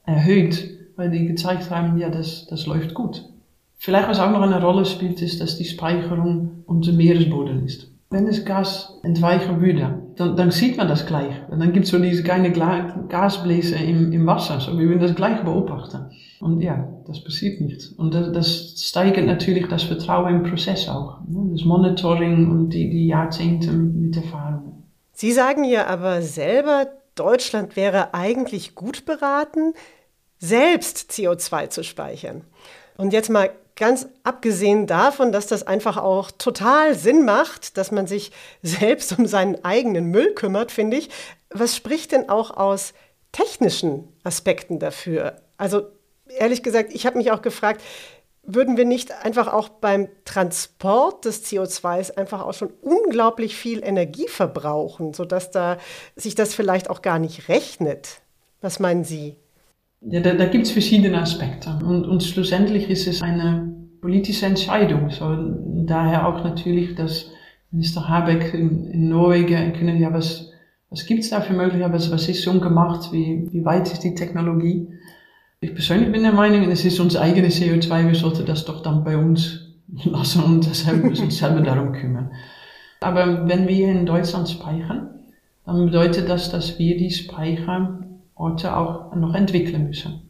erhöht, 0.06 0.72
weil 0.95 1.12
die 1.12 1.28
gezeigt 1.28 1.69
haben, 1.69 2.00
ja, 2.00 2.10
das, 2.10 2.48
das 2.50 2.65
läuft 2.65 2.95
gut. 2.95 3.26
Vielleicht 3.78 4.10
was 4.10 4.19
auch 4.19 4.32
noch 4.32 4.41
eine 4.41 4.60
Rolle 4.60 4.86
spielt, 4.86 5.22
ist, 5.22 5.39
dass 5.39 5.58
die 5.58 5.65
Speicherung 5.65 6.63
unter 6.65 6.91
Meeresboden 6.91 7.63
ist 7.63 7.91
wenn 8.12 8.26
das 8.26 8.43
Gas 8.43 9.00
entweichen 9.04 9.62
würde, 9.62 10.02
dann, 10.15 10.36
dann 10.36 10.52
sieht 10.52 10.78
man 10.78 10.88
das 10.88 11.06
gleich. 11.06 11.36
Und 11.50 11.60
dann 11.60 11.74
gibt 11.74 11.86
es 11.86 11.91
so 11.91 12.00
diese 12.00 12.24
kleine 12.24 12.52
Gasbläser 12.52 13.78
im, 13.78 14.12
im 14.12 14.26
Wasser, 14.26 14.60
so 14.60 14.78
wir 14.78 14.88
würden 14.88 15.00
das 15.00 15.15
gleich 15.15 15.43
beobachten. 15.43 16.10
Und 16.39 16.62
ja, 16.62 16.88
das 17.06 17.24
passiert 17.24 17.62
nicht. 17.62 17.98
Und 17.98 18.13
das, 18.13 18.32
das 18.32 18.76
steigert 18.78 19.26
natürlich 19.26 19.67
das 19.67 19.84
Vertrauen 19.84 20.36
im 20.36 20.43
Prozess 20.43 20.89
auch. 20.89 21.19
Ne? 21.28 21.52
Das 21.52 21.65
Monitoring 21.65 22.50
und 22.50 22.69
die, 22.69 22.89
die 22.89 23.08
Jahrzehnte 23.08 23.72
mit 23.72 24.15
Erfahrung. 24.15 24.84
Sie 25.13 25.32
sagen 25.32 25.63
ja 25.63 25.86
aber 25.88 26.22
selber, 26.22 26.88
Deutschland 27.15 27.76
wäre 27.76 28.13
eigentlich 28.13 28.74
gut 28.74 29.06
beraten, 29.06 29.74
selbst 30.39 31.12
CO2 31.12 31.69
zu 31.69 31.84
speichern. 31.84 32.43
Und 32.98 33.13
jetzt 33.13 33.30
mal 33.30 33.50
Ganz 33.80 34.10
abgesehen 34.24 34.88
davon, 34.88 35.32
dass 35.32 35.48
das 35.48 35.65
einfach 35.65 35.96
auch 35.96 36.32
total 36.32 36.96
Sinn 36.96 37.24
macht, 37.24 37.78
dass 37.78 37.92
man 37.92 38.08
sich 38.08 38.34
selbst 38.62 39.18
um 39.18 39.26
seinen 39.26 39.63
eigenen 39.63 40.08
Müll 40.08 40.34
kümmert, 40.34 40.72
finde 40.72 40.98
ich. 40.98 41.10
Was 41.50 41.78
spricht 41.78 42.12
denn 42.12 42.28
auch 42.28 42.52
aus 42.52 42.94
technischen 43.32 44.10
Aspekten 44.24 44.80
dafür? 44.80 45.42
Also 45.58 45.84
ehrlich 46.28 46.62
gesagt, 46.62 46.94
ich 46.94 47.06
habe 47.06 47.18
mich 47.18 47.32
auch 47.32 47.42
gefragt, 47.42 47.82
würden 48.44 48.76
wir 48.76 48.84
nicht 48.84 49.13
einfach 49.24 49.48
auch 49.48 49.70
beim 49.70 50.10
Transport 50.26 51.24
des 51.24 51.46
CO2s 51.46 52.18
einfach 52.18 52.42
auch 52.42 52.54
schon 52.54 52.74
unglaublich 52.82 53.56
viel 53.56 53.82
Energie 53.82 54.28
verbrauchen, 54.28 55.13
sodass 55.13 55.52
da 55.52 55.78
sich 56.18 56.36
das 56.36 56.54
vielleicht 56.54 56.89
auch 56.89 57.02
gar 57.02 57.18
nicht 57.18 57.48
rechnet? 57.48 58.20
Was 58.60 58.80
meinen 58.80 59.06
Sie? 59.06 59.38
Ja, 60.02 60.22
da, 60.22 60.34
da 60.34 60.46
gibt 60.46 60.66
es 60.66 60.72
verschiedene 60.72 61.22
Aspekte. 61.22 61.78
Und, 61.84 62.06
und 62.06 62.24
schlussendlich 62.24 62.90
ist 62.90 63.08
es 63.08 63.22
eine 63.22 63.74
politische 64.02 64.46
Entscheidung. 64.46 65.10
So, 65.10 65.36
daher 65.86 66.28
auch 66.28 66.44
natürlich, 66.44 66.96
dass 66.96 67.32
Minister 67.72 68.08
Habeck 68.08 68.54
in, 68.54 68.86
in 68.86 69.10
Norwegen 69.10 69.74
können, 69.74 70.00
ja, 70.00 70.14
was, 70.14 70.52
was 70.90 71.06
gibt 71.06 71.24
es 71.24 71.30
da 71.30 71.42
für 71.42 71.54
Möglichkeiten, 71.54 71.94
was, 71.94 72.12
was 72.12 72.30
ist 72.30 72.44
schon 72.44 72.62
gemacht, 72.62 73.12
wie, 73.12 73.48
wie 73.52 73.66
weit 73.66 73.92
ist 73.92 74.04
die 74.04 74.16
Technologie? 74.16 74.88
Ich 75.60 75.74
persönlich 75.74 76.12
bin 76.12 76.24
der 76.24 76.32
Meinung, 76.32 76.72
es 76.72 76.86
ist 76.86 77.00
unser 77.00 77.22
eigenes 77.22 77.60
CO2, 77.60 78.08
wir 78.08 78.16
sollten 78.16 78.46
das 78.46 78.64
doch 78.64 78.82
dann 78.82 79.04
bei 79.04 79.18
uns 79.18 79.74
lassen 80.06 80.44
und 80.44 80.66
deshalb 80.66 81.04
müssen 81.04 81.26
uns 81.26 81.38
selber 81.38 81.62
darum 81.62 81.92
kümmern. 81.92 82.32
Aber 83.02 83.48
wenn 83.48 83.68
wir 83.68 83.90
in 83.90 84.06
Deutschland 84.06 84.50
speichern, 84.50 85.10
dann 85.66 85.86
bedeutet 85.86 86.30
das, 86.30 86.50
dass 86.50 86.80
wir 86.80 86.98
die 86.98 87.12
Speicher 87.12 88.00
Orte 88.39 88.75
auch 88.75 89.13
noch 89.15 89.36
entwickeln 89.36 89.88
müssen. 89.88 90.21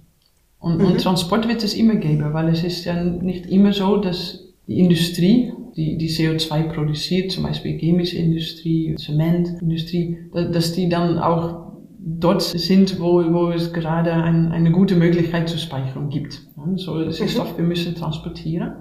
Und, 0.60 0.80
mhm. 0.80 0.86
und, 0.86 1.02
Transport 1.02 1.48
wird 1.48 1.64
es 1.64 1.74
immer 1.74 1.96
geben, 1.96 2.34
weil 2.34 2.50
es 2.50 2.64
ist 2.64 2.84
ja 2.84 3.02
nicht 3.02 3.46
immer 3.46 3.72
so, 3.72 3.98
dass 3.98 4.50
die 4.68 4.80
Industrie, 4.80 5.54
die, 5.78 5.98
die 5.98 6.10
CO2 6.10 6.74
produziert, 6.74 7.32
zum 7.32 7.44
Beispiel 7.44 7.78
chemische 7.78 8.18
Industrie, 8.18 8.96
Zementindustrie, 8.96 10.18
dass 10.34 10.74
die 10.74 10.90
dann 10.90 11.20
auch 11.20 11.70
dort 12.00 12.42
sind, 12.42 13.00
wo, 13.00 13.24
wo 13.32 13.52
es 13.52 13.72
gerade 13.74 14.12
ein, 14.12 14.52
eine 14.52 14.72
gute 14.72 14.96
Möglichkeit 14.96 15.48
zur 15.48 15.60
Speicherung 15.60 16.10
gibt. 16.10 16.42
So 16.76 17.00
ist 17.00 17.22
mhm. 17.22 17.28
Stoff, 17.28 17.58
wir 17.58 17.66
müssen 17.66 17.96
transportieren. 17.96 18.74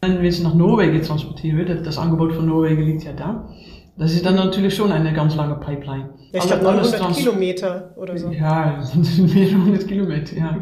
Wenn 0.00 0.22
wir 0.22 0.28
es 0.28 0.42
nach 0.42 0.54
Norwegen 0.54 1.02
transportieren, 1.02 1.82
das 1.82 1.98
Angebot 1.98 2.32
von 2.34 2.46
Norwegen 2.46 2.84
liegt 2.84 3.02
ja 3.02 3.12
da, 3.12 3.48
das 3.96 4.12
ist 4.12 4.24
dann 4.24 4.36
natürlich 4.36 4.74
schon 4.74 4.92
eine 4.92 5.12
ganz 5.12 5.34
lange 5.34 5.56
Pipeline. 5.56 6.10
Ich 6.32 6.42
glaube 6.42 6.62
900 6.62 7.14
Kilometer 7.14 7.94
oder 7.96 8.18
so. 8.18 8.30
Ja, 8.30 8.82
mehrere 9.18 9.64
hundert 9.64 9.88
Kilometer, 9.88 10.36
ja. 10.36 10.56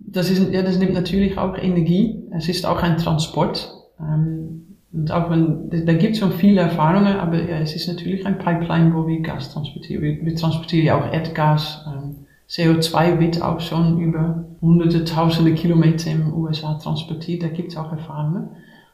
Das, 0.00 0.30
ist, 0.30 0.52
ja, 0.52 0.62
das 0.62 0.78
nimmt 0.78 0.94
natürlich 0.94 1.38
auch 1.38 1.56
Energie. 1.56 2.22
Es 2.30 2.48
ist 2.48 2.66
auch 2.66 2.82
ein 2.82 2.96
Transport. 2.96 3.72
Ähm, 4.00 4.76
und 4.92 5.12
auch 5.12 5.30
wenn, 5.30 5.70
da 5.86 5.92
gibt 5.92 6.14
es 6.14 6.20
schon 6.20 6.32
viele 6.32 6.62
Erfahrungen, 6.62 7.16
aber 7.16 7.36
ja, 7.36 7.58
es 7.58 7.76
ist 7.76 7.88
natürlich 7.88 8.26
ein 8.26 8.38
Pipeline, 8.38 8.94
wo 8.94 9.06
wir 9.06 9.20
Gas 9.20 9.52
transportieren. 9.52 10.02
Wir, 10.02 10.24
wir 10.24 10.34
transportieren 10.34 10.86
ja 10.86 10.98
auch 10.98 11.12
Erdgas. 11.12 11.84
Ähm, 11.86 12.16
CO2 12.48 13.20
wird 13.20 13.42
auch 13.42 13.60
schon 13.60 14.00
über 14.00 14.44
hunderte, 14.62 15.04
tausende 15.04 15.54
Kilometer 15.54 16.10
im 16.10 16.32
USA 16.32 16.74
transportiert. 16.74 17.42
Da 17.42 17.48
gibt 17.48 17.72
es 17.72 17.76
auch 17.76 17.92
Erfahrungen. 17.92 18.48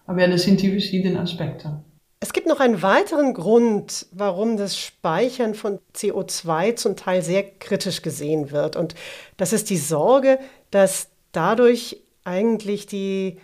Aber 0.07 0.21
ja, 0.21 0.27
das 0.27 0.43
sind 0.43 0.61
die 0.61 0.71
verschiedenen 0.71 1.17
Aspekte. 1.17 1.83
Es 2.21 2.33
gibt 2.33 2.47
noch 2.47 2.61
einen 2.61 2.83
weiteren 2.83 3.35
Grund, 3.35 4.07
warum 4.13 4.57
das 4.57 4.79
Speichern 4.79 5.55
von 5.55 5.79
CO2 5.95 6.77
zum 6.77 6.97
Teil 6.97 7.23
sehr 7.23 7.43
kritisch 7.43 8.03
gesehen 8.03 8.51
wird. 8.51 8.77
Und 8.77 8.95
das 9.37 9.53
ist 9.53 9.69
die 9.71 9.77
Sorge, 9.77 10.39
dass 10.71 11.09
dadurch 11.33 12.01
eigentlich 12.25 12.87
die 12.87 13.39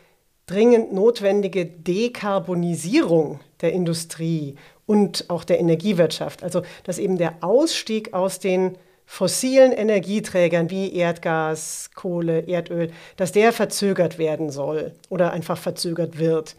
dringend 0.47 0.93
notwendige 0.93 1.67
Dekarbonisierung 1.67 3.41
der 3.61 3.73
Industrie 3.73 4.57
und 4.87 5.29
auch 5.29 5.45
der 5.45 5.61
Energiewirtschaft, 5.61 6.43
also 6.43 6.63
dass 6.85 6.99
eben 6.99 7.17
der 7.17 7.35
Ausstieg 7.43 8.15
aus 8.15 8.41
den 8.41 8.77
fossilen 9.07 9.73
Energieträgern 9.73 10.71
wie 10.71 10.95
Erdgas, 10.95 11.91
Kohle, 11.95 12.47
Erdöl, 12.49 12.93
dass 13.17 13.33
der 13.33 13.53
verzögert 13.53 14.19
werden 14.19 14.51
soll 14.51 14.93
oder 15.09 15.33
einfach 15.33 15.59
verzögert 15.59 16.19
wird. 16.19 16.57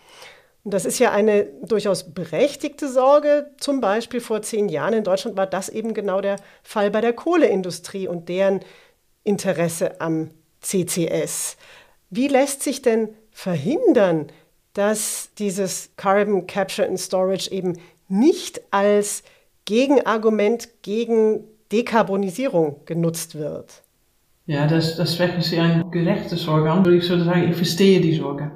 Und 0.63 0.73
das 0.73 0.85
ist 0.85 0.99
ja 0.99 1.11
eine 1.11 1.45
durchaus 1.63 2.13
berechtigte 2.13 2.87
Sorge. 2.87 3.51
Zum 3.57 3.81
Beispiel 3.81 4.21
vor 4.21 4.41
zehn 4.41 4.69
Jahren 4.69 4.93
in 4.93 5.03
Deutschland 5.03 5.35
war 5.35 5.47
das 5.47 5.69
eben 5.69 5.93
genau 5.93 6.21
der 6.21 6.35
Fall 6.61 6.91
bei 6.91 7.01
der 7.01 7.13
Kohleindustrie 7.13 8.07
und 8.07 8.29
deren 8.29 8.59
Interesse 9.23 9.99
am 9.99 10.29
CCS. 10.61 11.57
Wie 12.09 12.27
lässt 12.27 12.61
sich 12.61 12.81
denn 12.81 13.09
verhindern, 13.31 14.27
dass 14.73 15.29
dieses 15.37 15.91
Carbon 15.97 16.45
Capture 16.45 16.87
and 16.87 16.99
Storage 16.99 17.49
eben 17.51 17.77
nicht 18.07 18.61
als 18.71 19.23
Gegenargument 19.65 20.69
gegen 20.83 21.45
Dekarbonisierung 21.71 22.81
genutzt 22.85 23.35
wird? 23.35 23.81
Ja, 24.45 24.67
das, 24.67 24.97
das 24.97 25.15
sprechen 25.15 25.41
Sie 25.41 25.57
eine 25.57 25.85
gerechte 25.89 26.35
Sorge. 26.35 26.69
Ich 26.95 27.09
würde 27.09 27.23
sagen, 27.23 27.49
ich 27.49 27.55
verstehe 27.55 28.01
die 28.01 28.15
Sorge. 28.15 28.51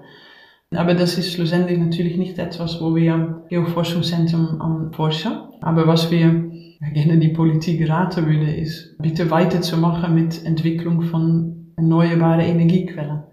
Aber 0.73 0.93
das 0.93 1.17
ist 1.17 1.33
schlussendlich 1.33 1.77
natürlich 1.77 2.17
nicht 2.17 2.39
etwas, 2.39 2.81
wo 2.81 2.95
wir 2.95 3.13
am 3.13 3.41
Geoforschungszentrum 3.49 4.61
am 4.61 4.93
forschen. 4.93 5.33
Aber 5.61 5.87
was 5.87 6.11
wir 6.11 6.51
gerne 6.93 7.17
die 7.19 7.29
Politik 7.29 7.87
raten 7.89 8.25
würde, 8.25 8.51
ist, 8.51 8.97
bitte 8.99 9.29
weiterzumachen 9.31 10.13
mit 10.13 10.45
Entwicklung 10.45 11.03
von 11.03 11.73
erneuerbaren 11.77 12.41
Energiequellen. 12.41 13.23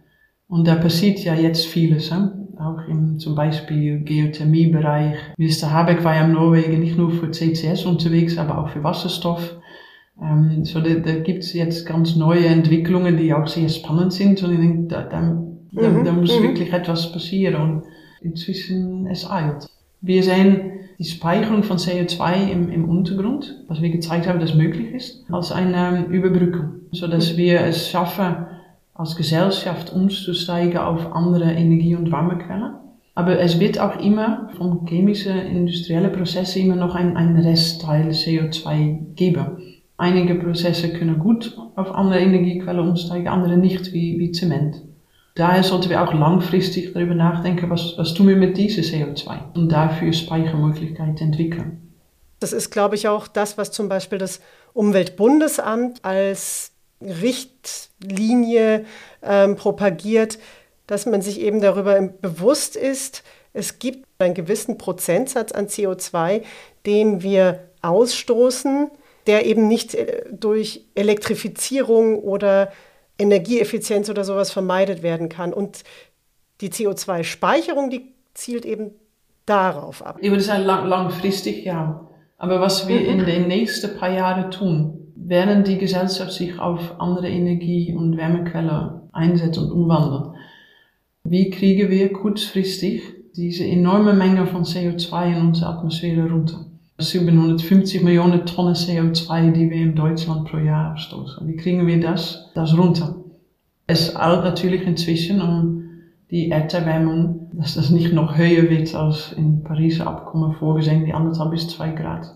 Und 0.48 0.66
da 0.66 0.74
passiert 0.74 1.18
ja 1.20 1.34
jetzt 1.34 1.66
vieles. 1.66 2.12
He? 2.12 2.20
Auch 2.58 2.86
im 2.86 3.18
zum 3.18 3.34
Beispiel 3.34 4.00
Geothermiebereich. 4.00 5.16
Minister 5.36 5.72
Habeck 5.72 6.04
war 6.04 6.14
ja 6.14 6.24
in 6.24 6.32
Norwegen 6.32 6.80
nicht 6.80 6.96
nur 6.96 7.10
für 7.10 7.30
CCS 7.30 7.86
unterwegs, 7.86 8.38
aber 8.38 8.58
auch 8.58 8.68
für 8.68 8.84
Wasserstoff. 8.84 9.56
Ähm, 10.20 10.64
so 10.64 10.80
da, 10.80 10.90
da 10.94 11.18
gibt 11.20 11.42
es 11.42 11.54
jetzt 11.54 11.86
ganz 11.86 12.14
neue 12.14 12.46
Entwicklungen, 12.46 13.16
die 13.16 13.32
auch 13.32 13.46
sehr 13.46 13.68
spannend 13.68 14.12
sind. 14.12 14.42
Und 14.42 14.52
ich 14.52 14.58
denke, 14.58 14.88
da, 14.88 15.02
da 15.02 15.42
da, 15.72 15.88
mhm. 15.88 16.04
da 16.04 16.12
muss 16.12 16.38
mhm. 16.38 16.44
wirklich 16.44 16.72
etwas 16.72 17.12
passieren 17.12 17.56
und 17.56 17.82
inzwischen 18.20 19.06
es 19.06 19.28
eilt. 19.28 19.68
Wir 20.00 20.22
sehen 20.22 20.72
die 20.98 21.04
Speicherung 21.04 21.62
von 21.62 21.78
CO2 21.78 22.50
im, 22.50 22.70
im 22.70 22.88
Untergrund, 22.88 23.62
was 23.68 23.80
wir 23.80 23.90
gezeigt 23.90 24.28
haben, 24.28 24.40
dass 24.40 24.54
möglich 24.54 24.92
ist, 24.92 25.24
als 25.30 25.52
eine 25.52 26.06
Überbrückung, 26.06 26.74
sodass 26.92 27.37
wir 27.37 27.61
es 27.61 27.88
schaffen, 27.88 28.46
als 28.94 29.16
Gesellschaft 29.16 29.92
umzusteigen 29.92 30.78
auf 30.78 31.12
andere 31.12 31.52
Energie- 31.52 31.96
und 31.96 32.12
Wärmequellen. 32.12 32.74
Aber 33.14 33.38
es 33.38 33.61
wird 33.61 33.78
auch 33.78 34.00
immer 34.00 34.50
von 34.56 34.87
chemischen, 34.87 35.37
industriellen 35.37 36.12
Prozessen 36.12 36.62
immer 36.62 36.76
noch 36.76 36.94
ein, 36.94 37.16
ein 37.16 37.37
Restteil 37.37 38.11
CO2 38.11 39.14
geben. 39.14 39.46
Einige 39.96 40.35
Prozesse 40.37 40.92
können 40.92 41.18
gut 41.18 41.56
auf 41.76 41.94
andere 41.94 42.20
Energiequellen 42.20 42.88
umsteigen, 42.88 43.28
andere 43.28 43.56
nicht, 43.56 43.92
wie, 43.92 44.18
wie 44.18 44.32
Zement. 44.32 44.82
Daher 45.34 45.62
sollten 45.62 45.88
wir 45.88 46.02
auch 46.02 46.12
langfristig 46.12 46.92
darüber 46.92 47.14
nachdenken, 47.14 47.70
was, 47.70 47.94
was 47.96 48.12
tun 48.12 48.28
wir 48.28 48.36
mit 48.36 48.56
diesem 48.56 48.84
CO2 48.84 49.54
und 49.54 49.70
dafür 49.70 50.12
Speichermöglichkeiten 50.12 51.18
entwickeln. 51.18 51.94
Das 52.40 52.52
ist, 52.52 52.70
glaube 52.70 52.96
ich, 52.96 53.08
auch 53.08 53.28
das, 53.28 53.56
was 53.56 53.70
zum 53.70 53.88
Beispiel 53.88 54.18
das 54.18 54.40
Umweltbundesamt 54.74 56.04
als 56.04 56.72
Richtlinie 57.00 58.84
ähm, 59.22 59.56
propagiert, 59.56 60.38
dass 60.86 61.06
man 61.06 61.22
sich 61.22 61.40
eben 61.40 61.60
darüber 61.60 62.00
bewusst 62.00 62.76
ist, 62.76 63.22
es 63.54 63.78
gibt 63.78 64.06
einen 64.18 64.34
gewissen 64.34 64.78
Prozentsatz 64.78 65.52
an 65.52 65.66
CO2, 65.66 66.42
den 66.86 67.22
wir 67.22 67.60
ausstoßen, 67.82 68.90
der 69.26 69.46
eben 69.46 69.68
nicht 69.68 69.94
äh, 69.94 70.24
durch 70.30 70.84
Elektrifizierung 70.94 72.18
oder 72.18 72.72
Energieeffizienz 73.22 74.11
oder 74.11 74.24
sowas 74.24 74.50
vermeidet 74.50 75.02
werden 75.02 75.28
kann. 75.28 75.52
Und 75.52 75.85
die 76.61 76.70
CO2-Speicherung, 76.70 77.90
die 77.90 78.12
zielt 78.35 78.64
eben 78.64 78.90
darauf 79.46 80.04
ab. 80.04 80.18
Ich 80.20 80.30
würde 80.30 80.42
sagen, 80.42 80.64
lang, 80.64 80.87
langfristig 80.88 81.64
ja. 81.64 82.08
Aber 82.38 82.61
was 82.61 82.88
wir 82.88 83.06
in 83.06 83.20
mhm. 83.20 83.26
den 83.26 83.48
nächsten 83.48 83.96
paar 83.96 84.12
Jahren 84.12 84.50
tun, 84.50 85.12
während 85.14 85.68
die 85.68 85.78
Gesellschaft 85.78 86.32
sich 86.32 86.58
auf 86.58 87.00
andere 87.00 87.28
Energie- 87.28 87.94
und 87.94 88.16
Wärmequellen 88.16 89.00
einsetzt 89.12 89.58
und 89.58 89.70
umwandelt, 89.70 90.35
wie 91.24 91.50
kriegen 91.50 91.88
wir 91.90 92.12
kurzfristig 92.12 93.02
diese 93.37 93.64
enorme 93.64 94.12
Menge 94.12 94.46
von 94.46 94.64
CO2 94.64 95.32
in 95.32 95.46
unsere 95.46 95.70
Atmosphäre 95.70 96.28
runter? 96.28 96.66
750 97.02 98.02
Millionen 98.02 98.46
Tonnen 98.46 98.74
CO2, 98.74 99.52
die 99.52 99.70
wir 99.70 99.82
in 99.82 99.94
Deutschland 99.94 100.48
pro 100.48 100.58
Jahr 100.58 100.94
ausstoßen. 100.94 101.46
Wie 101.46 101.56
kriegen 101.56 101.86
wir 101.86 102.00
das, 102.00 102.50
das 102.54 102.76
runter? 102.76 103.16
Es 103.86 104.16
eilt 104.16 104.44
natürlich 104.44 104.86
inzwischen 104.86 105.40
um 105.40 105.82
die 106.30 106.50
Erderwärmung, 106.50 107.50
dass 107.52 107.74
das 107.74 107.90
nicht 107.90 108.12
noch 108.12 108.38
höher 108.38 108.70
wird 108.70 108.94
als 108.94 109.32
im 109.32 109.62
Pariser 109.62 110.06
Abkommen 110.06 110.54
vorgesehen, 110.54 111.04
die 111.04 111.12
anderthalb 111.12 111.50
bis 111.50 111.68
zwei 111.68 111.90
Grad. 111.90 112.34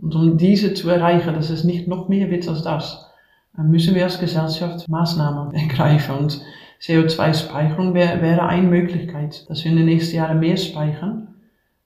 Und 0.00 0.14
um 0.14 0.36
diese 0.36 0.74
zu 0.74 0.88
erreichen, 0.88 1.34
dass 1.34 1.50
es 1.50 1.62
nicht 1.62 1.86
noch 1.86 2.08
mehr 2.08 2.30
wird 2.30 2.48
als 2.48 2.62
das, 2.62 3.06
müssen 3.56 3.94
wir 3.94 4.04
als 4.04 4.18
Gesellschaft 4.18 4.88
Maßnahmen 4.88 5.54
ergreifen. 5.54 6.16
Und 6.16 6.40
CO2-Speicherung 6.80 7.94
wäre, 7.94 8.48
eine 8.48 8.66
Möglichkeit, 8.66 9.48
dass 9.48 9.64
wir 9.64 9.70
in 9.70 9.76
den 9.76 9.86
nächsten 9.86 10.16
Jahren 10.16 10.40
mehr 10.40 10.56
speichern 10.56 11.28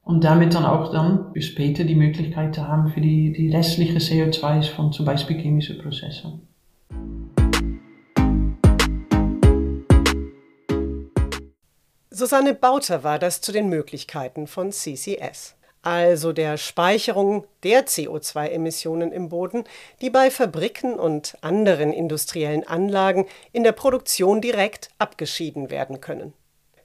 und 0.05 0.23
damit 0.23 0.55
dann 0.55 0.67
auch 0.67 0.93
dann 0.93 1.33
für 1.33 1.43
später 1.43 1.85
die 1.85 1.95
Möglichkeit 1.95 2.59
haben 2.59 2.89
für 2.89 3.01
die, 3.01 3.33
die 3.33 3.51
restliche 3.51 3.99
CO2 3.99 4.71
von 4.71 4.93
zum 4.93 5.07
Beispiel 5.07 5.39
chemischen 5.39 5.79
Prozessen. 5.79 6.47
Susanne 12.11 12.55
Bauter 12.55 13.03
war 13.03 13.19
das 13.19 13.41
zu 13.41 13.51
den 13.51 13.69
Möglichkeiten 13.69 14.47
von 14.47 14.71
CCS, 14.71 15.57
also 15.83 16.33
der 16.33 16.59
Speicherung 16.59 17.45
der 17.65 17.87
CO2-Emissionen 17.87 19.11
im 19.11 19.31
Boden, 19.31 19.65
die 20.01 20.11
bei 20.11 20.31
Fabriken 20.31 20.95
und 20.95 21.37
anderen 21.41 21.93
industriellen 21.93 22.67
Anlagen 22.69 23.27
in 23.53 23.65
der 23.65 23.73
Produktion 23.73 24.41
direkt 24.41 24.91
abgeschieden 24.99 25.71
werden 25.71 26.01
können. 26.01 26.35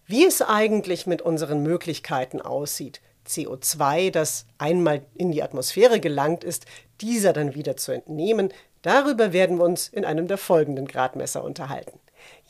Wie 0.08 0.26
es 0.26 0.42
eigentlich 0.42 1.06
mit 1.06 1.22
unseren 1.22 1.62
Möglichkeiten 1.62 2.42
aussieht, 2.42 3.00
CO2, 3.30 4.12
das 4.12 4.46
einmal 4.58 5.06
in 5.16 5.32
die 5.32 5.44
Atmosphäre 5.44 6.00
gelangt 6.00 6.44
ist, 6.44 6.66
dieser 7.00 7.32
dann 7.32 7.56
wieder 7.56 7.78
zu 7.78 7.92
entnehmen, 7.92 8.50
darüber 8.82 9.32
werden 9.32 9.58
wir 9.58 9.66
uns 9.66 9.88
in 9.88 10.04
einem 10.04 10.28
der 10.28 10.38
folgenden 10.38 10.88
Gradmesser 10.88 11.44
unterhalten. 11.44 12.00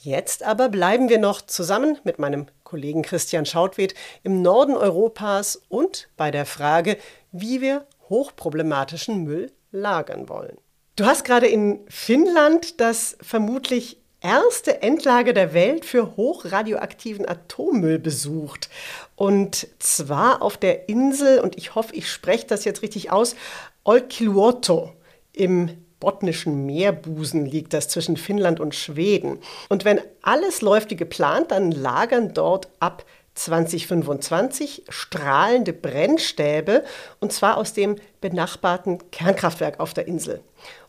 Jetzt 0.02 0.44
aber 0.44 0.70
bleiben 0.70 1.10
wir 1.10 1.20
noch 1.20 1.42
zusammen 1.42 2.00
mit 2.04 2.20
meinem 2.20 2.48
Kollegen 2.64 3.02
Christian 3.02 3.46
Schautwed 3.46 3.94
im 4.24 4.42
Norden 4.42 4.76
Europas 4.76 5.62
und 5.70 6.10
bei 6.18 6.32
der 6.32 6.46
Frage, 6.46 6.98
wie 7.32 7.62
wir 7.62 7.86
hochproblematischen 8.10 9.24
Müll 9.24 9.52
lagern 9.72 10.30
wollen. 10.30 10.58
Du 10.96 11.06
hast 11.06 11.24
gerade 11.24 11.48
in 11.48 11.86
Finnland 11.88 12.82
das 12.82 13.18
vermutlich 13.22 13.99
erste 14.22 14.82
Endlager 14.82 15.34
der 15.34 15.54
Welt 15.54 15.86
für 15.86 16.16
hochradioaktiven 16.18 17.28
Atommüll 17.28 18.00
besucht. 18.00 18.70
Und 19.16 19.68
zwar 19.80 20.42
auf 20.42 20.58
der 20.58 20.90
Insel, 20.90 21.40
und 21.40 21.58
ich 21.58 21.76
hoffe, 21.76 21.96
ich 21.96 22.12
spreche 22.12 22.48
das 22.48 22.66
jetzt 22.66 22.82
richtig 22.82 23.12
aus, 23.12 23.36
Olkiluoto 23.84 24.94
im 25.34 25.86
botnischen 26.00 26.66
Meerbusen 26.66 27.46
liegt 27.46 27.74
das 27.74 27.90
zwischen 27.90 28.18
Finnland 28.18 28.60
und 28.60 28.74
Schweden. 28.74 29.40
Und 29.68 29.84
wenn 29.86 30.00
alles 30.22 30.62
läuft 30.62 30.92
wie 30.92 30.96
geplant, 30.96 31.52
dann 31.52 31.72
lagern 31.72 32.34
dort 32.34 32.70
ab 32.80 33.06
2025 33.36 34.84
strahlende 34.90 35.74
Brennstäbe, 35.74 36.84
und 37.20 37.32
zwar 37.32 37.58
aus 37.58 37.74
dem 37.74 37.96
benachbarten 38.22 39.00
Kernkraftwerk 39.12 39.80
auf 39.80 39.94
der 39.94 40.08
Insel. 40.08 40.42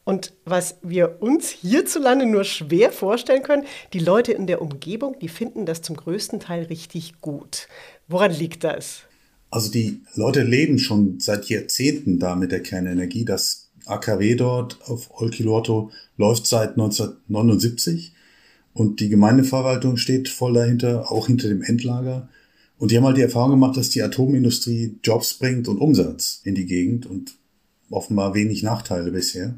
Und 0.05 0.33
was 0.45 0.77
wir 0.83 1.19
uns 1.21 1.51
hierzulande 1.51 2.27
nur 2.27 2.45
schwer 2.45 2.91
vorstellen 2.91 3.43
können, 3.43 3.67
die 3.93 3.99
Leute 3.99 4.33
in 4.33 4.47
der 4.47 4.63
Umgebung, 4.63 5.19
die 5.21 5.29
finden 5.29 5.67
das 5.67 5.83
zum 5.83 5.97
größten 5.97 6.41
Teil 6.41 6.65
richtig 6.65 7.21
gut. 7.21 7.69
Woran 8.09 8.33
liegt 8.33 8.65
das? 8.65 9.03
Also 9.51 9.71
die 9.71 10.03
Leute 10.15 10.43
leben 10.43 10.79
schon 10.79 11.21
seit 11.21 11.49
Jahrzehnten 11.49 12.19
da 12.19 12.35
mit 12.35 12.53
der 12.53 12.63
Kernenergie. 12.63 13.25
Das 13.25 13.71
AKW 13.87 14.37
dort 14.37 14.79
auf 14.89 15.11
Olkiluoto 15.21 15.91
läuft 16.17 16.47
seit 16.47 16.71
1979 16.71 18.15
und 18.81 19.01
die 19.01 19.11
Gemeindeverwaltung 19.11 19.99
steht 19.99 20.31
voll 20.31 20.55
dahinter, 20.55 21.13
auch 21.13 21.27
hinter 21.27 21.49
dem 21.49 21.61
Endlager. 21.61 22.31
Und 22.79 22.91
die 22.91 22.97
haben 22.97 23.05
halt 23.05 23.19
die 23.19 23.23
Erfahrung 23.23 23.51
gemacht, 23.51 23.77
dass 23.77 23.91
die 23.91 24.03
Atomindustrie 24.03 24.97
Jobs 25.05 25.35
bringt 25.35 25.69
und 25.69 25.77
Umsatz 25.77 26.41
in 26.45 26.55
die 26.55 26.65
Gegend 26.65 27.05
und 27.05 27.35
offenbar 27.91 28.33
wenig 28.33 28.63
Nachteile 28.63 29.11
bisher. 29.11 29.55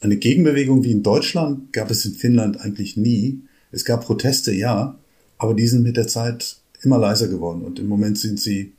Eine 0.00 0.16
Gegenbewegung 0.16 0.82
wie 0.82 0.90
in 0.90 1.04
Deutschland 1.04 1.72
gab 1.72 1.88
es 1.92 2.04
in 2.04 2.14
Finnland 2.14 2.60
eigentlich 2.60 2.96
nie. 2.96 3.42
Es 3.70 3.84
gab 3.84 4.04
Proteste, 4.04 4.52
ja, 4.52 4.98
aber 5.36 5.54
die 5.54 5.68
sind 5.68 5.84
mit 5.84 5.96
der 5.96 6.08
Zeit 6.08 6.56
immer 6.82 6.98
leiser 6.98 7.28
geworden 7.28 7.62
und 7.62 7.78
im 7.78 7.86
Moment 7.86 8.18
sind 8.18 8.40
sie 8.40 8.72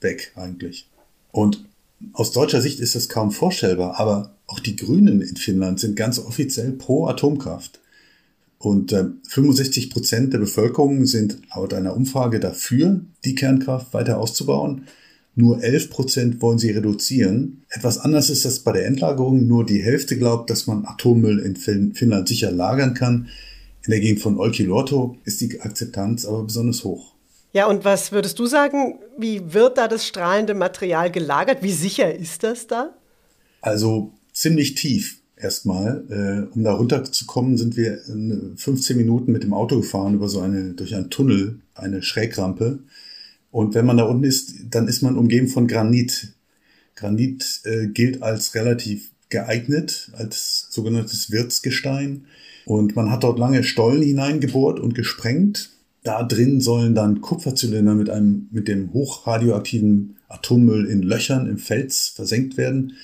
weg 0.00 0.30
eigentlich. 0.36 0.86
Und 1.32 1.64
aus 2.12 2.30
deutscher 2.30 2.60
Sicht 2.60 2.78
ist 2.78 2.94
das 2.94 3.08
kaum 3.08 3.32
vorstellbar, 3.32 3.98
aber 3.98 4.36
auch 4.46 4.60
die 4.60 4.76
Grünen 4.76 5.22
in 5.22 5.34
Finnland 5.34 5.80
sind 5.80 5.96
ganz 5.96 6.20
offiziell 6.20 6.70
pro 6.70 7.08
Atomkraft. 7.08 7.80
Und 8.58 8.92
äh, 8.92 9.04
65 9.28 9.90
Prozent 9.90 10.32
der 10.32 10.38
Bevölkerung 10.38 11.06
sind 11.06 11.38
laut 11.54 11.72
einer 11.72 11.94
Umfrage 11.94 12.40
dafür, 12.40 13.00
die 13.24 13.34
Kernkraft 13.34 13.94
weiter 13.94 14.18
auszubauen. 14.18 14.86
Nur 15.36 15.62
11 15.62 15.90
Prozent 15.90 16.42
wollen 16.42 16.58
sie 16.58 16.72
reduzieren. 16.72 17.62
Etwas 17.68 17.98
anders 17.98 18.28
ist 18.28 18.44
das 18.44 18.58
bei 18.58 18.72
der 18.72 18.86
Endlagerung. 18.86 19.46
Nur 19.46 19.64
die 19.64 19.80
Hälfte 19.80 20.18
glaubt, 20.18 20.50
dass 20.50 20.66
man 20.66 20.84
Atommüll 20.84 21.38
in 21.38 21.54
Finnland 21.54 22.26
sicher 22.26 22.50
lagern 22.50 22.94
kann. 22.94 23.28
In 23.84 23.92
der 23.92 24.00
Gegend 24.00 24.20
von 24.20 24.36
Olkiluoto 24.36 25.16
ist 25.24 25.40
die 25.40 25.60
Akzeptanz 25.60 26.24
aber 26.24 26.42
besonders 26.42 26.82
hoch. 26.82 27.14
Ja, 27.52 27.66
und 27.68 27.84
was 27.84 28.10
würdest 28.10 28.38
du 28.40 28.46
sagen, 28.46 28.98
wie 29.16 29.54
wird 29.54 29.78
da 29.78 29.86
das 29.86 30.06
strahlende 30.06 30.54
Material 30.54 31.10
gelagert? 31.12 31.62
Wie 31.62 31.72
sicher 31.72 32.12
ist 32.12 32.42
das 32.42 32.66
da? 32.66 32.94
Also 33.60 34.12
ziemlich 34.32 34.74
tief 34.74 35.17
erstmal. 35.40 36.04
Äh, 36.10 36.54
um 36.54 36.64
da 36.64 36.72
runterzukommen, 36.72 37.56
sind 37.56 37.76
wir 37.76 37.98
15 38.56 38.96
Minuten 38.96 39.32
mit 39.32 39.42
dem 39.42 39.54
Auto 39.54 39.76
gefahren 39.80 40.14
über 40.14 40.28
so 40.28 40.40
eine, 40.40 40.74
durch 40.74 40.94
einen 40.94 41.10
Tunnel, 41.10 41.60
eine 41.74 42.02
Schrägrampe. 42.02 42.80
Und 43.50 43.74
wenn 43.74 43.86
man 43.86 43.96
da 43.96 44.04
unten 44.04 44.24
ist, 44.24 44.54
dann 44.70 44.88
ist 44.88 45.02
man 45.02 45.16
umgeben 45.16 45.48
von 45.48 45.66
Granit. 45.66 46.34
Granit 46.96 47.60
äh, 47.64 47.86
gilt 47.86 48.22
als 48.22 48.54
relativ 48.54 49.10
geeignet, 49.30 50.10
als 50.14 50.66
sogenanntes 50.70 51.30
Wirtsgestein. 51.30 52.26
Und 52.64 52.96
man 52.96 53.10
hat 53.10 53.24
dort 53.24 53.38
lange 53.38 53.64
Stollen 53.64 54.02
hineingebohrt 54.02 54.80
und 54.80 54.94
gesprengt. 54.94 55.70
Da 56.02 56.22
drin 56.22 56.60
sollen 56.60 56.94
dann 56.94 57.20
Kupferzylinder 57.20 57.94
mit 57.94 58.10
einem, 58.10 58.48
mit 58.50 58.68
dem 58.68 58.92
hochradioaktiven 58.92 60.16
Atommüll 60.28 60.86
in 60.86 61.02
Löchern 61.02 61.48
im 61.48 61.58
Fels 61.58 62.08
versenkt 62.08 62.56
werden. 62.56 62.94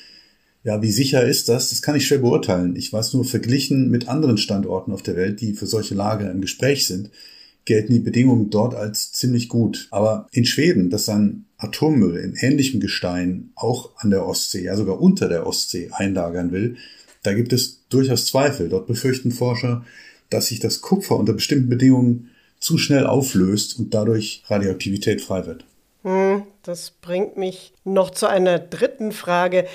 Ja, 0.65 0.81
wie 0.81 0.91
sicher 0.91 1.23
ist 1.23 1.51
das? 1.51 1.69
Das 1.69 1.83
kann 1.83 1.95
ich 1.95 2.07
schwer 2.07 2.19
beurteilen. 2.19 2.75
Ich 2.75 2.91
weiß 2.91 3.13
nur, 3.13 3.27
verglichen 3.27 3.91
mit 3.91 4.09
anderen 4.09 4.39
Standorten 4.39 4.93
auf 4.93 5.03
der 5.03 5.15
Welt, 5.15 5.43
die 5.43 5.53
für 5.53 5.67
solche 5.67 5.95
Lager 5.95 6.31
im 6.31 6.41
Gespräch 6.41 6.87
sind, 6.87 7.11
gelten 7.67 7.93
die 7.93 8.01
Bedingungen 8.01 8.49
dort 8.49 8.75
als 8.75 9.13
ziemlich 9.13 9.51
gut. 9.51 9.89
Aber 9.91 10.27
in 10.33 10.47
Schweden, 10.47 10.89
das 10.89 11.11
ein 11.11 11.45
Atommüll 11.59 12.17
in 12.17 12.35
ähnlichem 12.35 12.81
Gestein 12.81 13.51
auch 13.55 13.91
an 13.99 14.09
der 14.09 14.27
Ostsee, 14.27 14.65
ja 14.65 14.75
sogar 14.75 15.03
unter 15.03 15.29
der 15.29 15.47
Ostsee 15.47 15.91
einlagern 15.93 16.51
will, 16.51 16.77
da 17.23 17.35
gibt 17.35 17.53
es 17.53 17.85
durchaus 17.91 18.27
Zweifel. 18.27 18.71
Dort 18.71 18.87
befürchten 18.87 19.33
Forscher, 19.33 19.85
dass 20.31 20.47
sich 20.47 20.61
das 20.61 20.81
Kupfer 20.81 21.19
unter 21.19 21.35
bestimmten 21.35 21.69
Bedingungen 21.69 22.31
zu 22.59 22.79
schnell 22.79 23.07
auflöst 23.07 23.79
und 23.79 23.93
dadurch 23.93 24.43
Radioaktivität 24.47 25.21
frei 25.21 25.45
wird. 25.45 25.67
Hm, 26.05 26.45
das 26.63 26.93
bringt 27.03 27.37
mich 27.37 27.73
noch 27.85 28.11
zu 28.11 28.27
einer 28.27 28.59
dritten 28.59 29.13
Frage. 29.13 29.67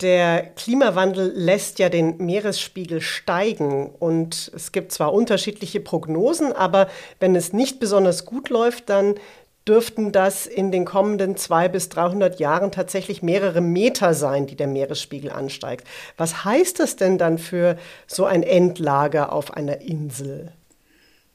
Der 0.00 0.52
Klimawandel 0.54 1.32
lässt 1.34 1.80
ja 1.80 1.88
den 1.88 2.18
Meeresspiegel 2.18 3.00
steigen 3.00 3.90
und 3.98 4.52
es 4.54 4.70
gibt 4.70 4.92
zwar 4.92 5.12
unterschiedliche 5.12 5.80
Prognosen, 5.80 6.52
aber 6.52 6.88
wenn 7.18 7.34
es 7.34 7.52
nicht 7.52 7.80
besonders 7.80 8.24
gut 8.24 8.48
läuft, 8.48 8.90
dann 8.90 9.16
dürften 9.66 10.12
das 10.12 10.46
in 10.46 10.70
den 10.70 10.84
kommenden 10.84 11.36
zwei 11.36 11.68
bis 11.68 11.88
300 11.88 12.38
Jahren 12.38 12.70
tatsächlich 12.70 13.22
mehrere 13.22 13.60
Meter 13.60 14.14
sein, 14.14 14.46
die 14.46 14.54
der 14.54 14.68
Meeresspiegel 14.68 15.30
ansteigt. 15.30 15.86
Was 16.16 16.44
heißt 16.44 16.78
das 16.78 16.94
denn 16.94 17.18
dann 17.18 17.38
für 17.38 17.76
so 18.06 18.24
ein 18.24 18.44
Endlager 18.44 19.32
auf 19.32 19.52
einer 19.52 19.80
Insel? 19.80 20.52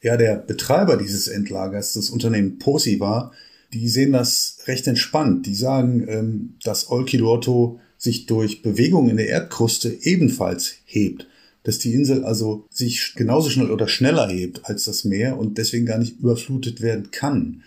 Ja, 0.01 0.15
der 0.15 0.35
Betreiber 0.35 0.95
dieses 0.95 1.27
Endlagers, 1.27 1.93
das 1.93 2.09
Unternehmen 2.09 2.59
Posiva, 2.59 3.31
die 3.73 3.89
sehen 3.89 4.13
das 4.13 4.59
recht 4.67 4.87
entspannt. 4.87 5.45
Die 5.45 5.55
sagen, 5.55 6.07
ähm, 6.07 6.55
dass 6.63 6.89
Olkiluoto 6.89 7.79
sich 8.03 8.25
durch 8.25 8.61
Bewegung 8.61 9.09
in 9.09 9.15
der 9.15 9.29
Erdkruste 9.29 9.97
ebenfalls 10.01 10.75
hebt. 10.83 11.25
Dass 11.63 11.79
die 11.79 11.93
Insel 11.93 12.25
also 12.25 12.65
sich 12.69 13.13
genauso 13.15 13.49
schnell 13.49 13.71
oder 13.71 13.87
schneller 13.87 14.27
hebt 14.27 14.65
als 14.65 14.83
das 14.83 15.05
Meer 15.05 15.37
und 15.37 15.57
deswegen 15.57 15.85
gar 15.85 15.97
nicht 15.97 16.19
überflutet 16.19 16.81
werden 16.81 17.11
kann. 17.11 17.63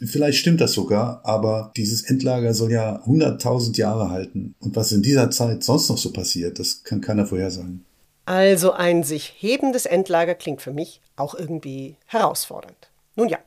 Vielleicht 0.00 0.38
stimmt 0.38 0.60
das 0.60 0.74
sogar, 0.74 1.22
aber 1.24 1.72
dieses 1.76 2.02
Endlager 2.02 2.54
soll 2.54 2.70
ja 2.70 3.02
100.000 3.04 3.76
Jahre 3.76 4.10
halten. 4.10 4.54
Und 4.60 4.76
was 4.76 4.92
in 4.92 5.02
dieser 5.02 5.32
Zeit 5.32 5.64
sonst 5.64 5.88
noch 5.88 5.98
so 5.98 6.12
passiert, 6.12 6.60
das 6.60 6.84
kann 6.84 7.00
keiner 7.00 7.26
vorhersagen. 7.26 7.84
Also 8.26 8.70
ein 8.70 9.02
sich 9.02 9.34
hebendes 9.38 9.86
Endlager 9.86 10.36
klingt 10.36 10.62
für 10.62 10.72
mich 10.72 11.00
auch 11.16 11.34
irgendwie 11.34 11.96
herausfordernd. 12.06 12.90
Nun 13.16 13.28
ja, 13.28 13.38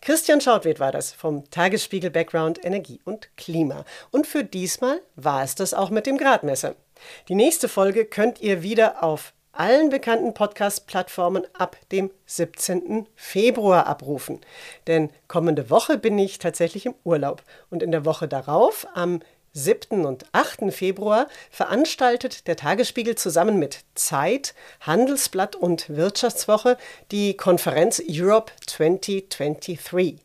Christian 0.00 0.40
Schautwed 0.40 0.80
war 0.80 0.92
das 0.92 1.12
vom 1.12 1.48
Tagesspiegel 1.50 2.10
Background 2.10 2.64
Energie 2.64 3.00
und 3.04 3.28
Klima. 3.36 3.84
Und 4.10 4.26
für 4.26 4.44
diesmal 4.44 5.00
war 5.16 5.42
es 5.42 5.54
das 5.54 5.74
auch 5.74 5.90
mit 5.90 6.06
dem 6.06 6.18
Gradmesser. 6.18 6.74
Die 7.28 7.34
nächste 7.34 7.68
Folge 7.68 8.04
könnt 8.04 8.40
ihr 8.40 8.62
wieder 8.62 9.02
auf 9.02 9.32
allen 9.52 9.90
bekannten 9.90 10.34
Podcast-Plattformen 10.34 11.42
ab 11.52 11.76
dem 11.90 12.12
17. 12.26 13.08
Februar 13.16 13.86
abrufen. 13.86 14.40
Denn 14.86 15.10
kommende 15.26 15.68
Woche 15.68 15.98
bin 15.98 16.16
ich 16.18 16.38
tatsächlich 16.38 16.86
im 16.86 16.94
Urlaub 17.02 17.42
und 17.68 17.82
in 17.82 17.90
der 17.90 18.04
Woche 18.04 18.28
darauf, 18.28 18.86
am 18.94 19.20
7. 19.64 20.04
und 20.06 20.24
8. 20.32 20.72
Februar, 20.72 21.28
veranstaltet 21.50 22.46
der 22.46 22.56
Tagesspiegel 22.56 23.16
zusammen 23.16 23.58
mit 23.58 23.80
Zeit, 23.94 24.54
Handelsblatt 24.80 25.56
und 25.56 25.90
Wirtschaftswoche 25.90 26.76
die 27.10 27.36
Konferenz 27.36 28.02
Europe 28.08 28.52
2023. 28.66 30.20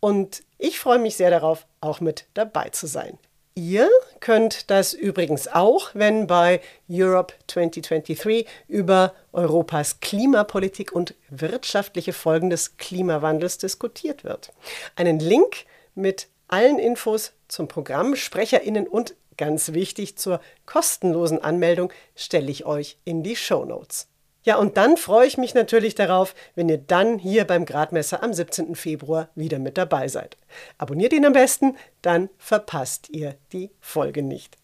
Und 0.00 0.42
ich 0.58 0.78
freue 0.78 0.98
mich 0.98 1.16
sehr 1.16 1.30
darauf, 1.30 1.66
auch 1.80 2.00
mit 2.00 2.26
dabei 2.34 2.68
zu 2.70 2.86
sein. 2.86 3.18
Ihr 3.58 3.88
könnt 4.20 4.70
das 4.70 4.92
übrigens 4.92 5.48
auch, 5.48 5.90
wenn 5.94 6.26
bei 6.26 6.60
Europe 6.90 7.32
2023 7.46 8.46
über 8.68 9.14
Europas 9.32 10.00
Klimapolitik 10.00 10.92
und 10.92 11.14
wirtschaftliche 11.30 12.12
Folgen 12.12 12.50
des 12.50 12.76
Klimawandels 12.76 13.56
diskutiert 13.56 14.24
wird. 14.24 14.52
Einen 14.94 15.20
Link 15.20 15.64
mit 15.94 16.28
allen 16.48 16.78
Infos 16.78 17.32
zum 17.48 17.68
Programm, 17.68 18.16
Sprecherinnen 18.16 18.86
und 18.86 19.14
ganz 19.36 19.72
wichtig 19.72 20.16
zur 20.16 20.40
kostenlosen 20.64 21.42
Anmeldung 21.42 21.92
stelle 22.14 22.50
ich 22.50 22.66
euch 22.66 22.98
in 23.04 23.22
die 23.22 23.36
Show 23.36 23.64
Notes. 23.64 24.08
Ja, 24.46 24.56
und 24.56 24.76
dann 24.76 24.96
freue 24.96 25.26
ich 25.26 25.38
mich 25.38 25.54
natürlich 25.54 25.96
darauf, 25.96 26.36
wenn 26.54 26.68
ihr 26.68 26.78
dann 26.78 27.18
hier 27.18 27.44
beim 27.44 27.64
Gradmesser 27.66 28.22
am 28.22 28.32
17. 28.32 28.76
Februar 28.76 29.28
wieder 29.34 29.58
mit 29.58 29.76
dabei 29.76 30.06
seid. 30.06 30.36
Abonniert 30.78 31.12
ihn 31.12 31.26
am 31.26 31.32
besten, 31.32 31.74
dann 32.00 32.30
verpasst 32.38 33.10
ihr 33.10 33.34
die 33.52 33.72
Folge 33.80 34.22
nicht. 34.22 34.56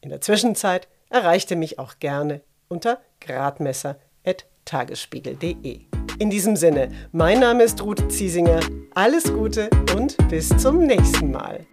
In 0.00 0.10
der 0.10 0.20
Zwischenzeit 0.20 0.88
erreicht 1.10 1.52
ihr 1.52 1.56
mich 1.56 1.78
auch 1.78 2.00
gerne 2.00 2.40
unter 2.68 3.00
gradmesser.tagesspiegel.de. 3.20 5.82
In 6.18 6.30
diesem 6.30 6.56
Sinne, 6.56 6.88
mein 7.12 7.38
Name 7.38 7.62
ist 7.62 7.80
Ruth 7.82 8.10
Ziesinger. 8.10 8.58
Alles 8.94 9.32
Gute 9.32 9.70
und 9.96 10.16
bis 10.28 10.48
zum 10.58 10.86
nächsten 10.86 11.30
Mal. 11.30 11.64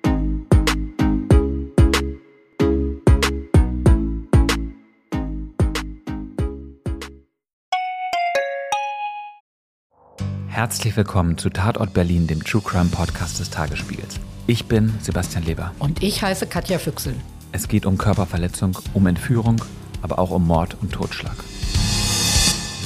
Herzlich 10.58 10.98
willkommen 10.98 11.38
zu 11.38 11.52
Tatort 11.52 11.93
Berlin, 11.93 12.26
dem 12.26 12.43
True 12.43 12.63
Crime 12.65 12.89
Podcast 12.89 13.39
des 13.39 13.52
Tagesspiegels. 13.52 14.15
Ich 14.48 14.65
bin 14.65 14.91
Sebastian 15.04 15.43
Leber. 15.43 15.72
Und 15.78 16.02
ich 16.02 16.24
heiße 16.24 16.48
Katja 16.48 16.80
Füchsel. 16.80 17.13
Es 17.52 17.67
geht 17.67 17.86
um 17.86 18.00
Körperverletzung, 18.00 18.76
um 18.96 19.06
Entführung, 19.06 19.62
aber 20.02 20.17
auch 20.17 20.32
um 20.32 20.48
Mord 20.48 20.76
und 20.82 20.91
Totschlag. 20.91 21.36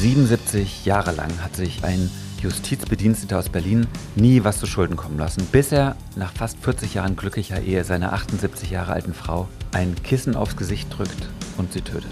77 0.01 0.83
Jahre 0.83 1.13
lang 1.13 1.31
hat 1.41 1.55
sich 1.55 1.85
ein 1.85 2.11
Justizbediensteter 2.41 3.39
aus 3.39 3.47
Berlin 3.47 3.87
nie 4.17 4.43
was 4.43 4.59
zu 4.59 4.67
Schulden 4.67 4.97
kommen 4.97 5.17
lassen, 5.17 5.47
bis 5.49 5.71
er 5.71 5.95
nach 6.17 6.33
fast 6.33 6.57
40 6.61 6.95
Jahren 6.95 7.15
glücklicher 7.15 7.61
Ehe 7.61 7.85
seiner 7.85 8.11
78 8.11 8.69
Jahre 8.69 8.91
alten 8.91 9.13
Frau 9.13 9.47
ein 9.71 9.95
Kissen 10.03 10.35
aufs 10.35 10.57
Gesicht 10.57 10.89
drückt 10.93 11.29
und 11.57 11.71
sie 11.71 11.79
tötet. 11.79 12.11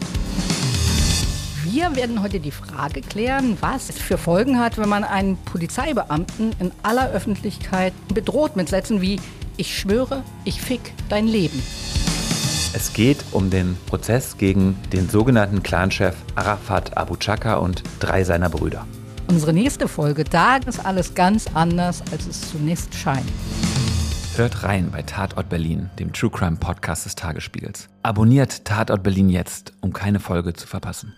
Wir 1.72 1.96
werden 1.96 2.24
heute 2.24 2.40
die 2.40 2.50
Frage 2.50 3.02
klären, 3.02 3.56
was 3.62 3.90
es 3.90 4.00
für 4.00 4.18
Folgen 4.18 4.60
hat, 4.60 4.80
wenn 4.80 4.90
man 4.90 5.04
einen 5.04 5.38
Polizeibeamten 5.38 6.56
in 6.60 6.72
aller 6.82 7.12
Öffentlichkeit 7.12 7.94
bedroht 8.12 8.56
mit 8.56 8.70
Sätzen 8.70 9.02
wie 9.02 9.20
Ich 9.56 9.78
schwöre, 9.78 10.24
ich 10.46 10.60
fick 10.60 10.94
dein 11.10 11.28
Leben. 11.28 11.62
Es 12.74 12.92
geht 12.94 13.24
um 13.34 13.52
den 13.52 13.78
Prozess 13.86 14.38
gegen 14.40 14.78
den 14.94 15.10
sogenannten 15.10 15.62
Clanchef 15.62 16.16
Arafat 16.34 16.98
Abu 16.98 17.18
Chaka 17.18 17.58
und 17.58 17.84
drei 18.00 18.24
seiner 18.24 18.50
Brüder. 18.50 18.88
Unsere 19.28 19.54
nächste 19.54 19.88
Folge, 19.88 20.24
da 20.24 20.56
ist 20.56 20.84
alles 20.84 21.14
ganz 21.14 21.46
anders, 21.54 22.02
als 22.12 22.26
es 22.26 22.50
zunächst 22.50 22.96
scheint. 22.96 23.30
Hört 24.38 24.64
rein 24.64 24.90
bei 24.90 25.04
Tatort 25.04 25.50
Berlin, 25.50 25.92
dem 26.00 26.14
True 26.14 26.32
Crime 26.32 26.58
Podcast 26.58 27.06
des 27.06 27.14
Tagesspiegels. 27.14 27.90
Abonniert 28.02 28.66
Tatort 28.66 29.04
Berlin 29.04 29.30
jetzt, 29.30 29.74
um 29.82 29.94
keine 29.94 30.20
Folge 30.20 30.54
zu 30.54 30.66
verpassen. 30.66 31.14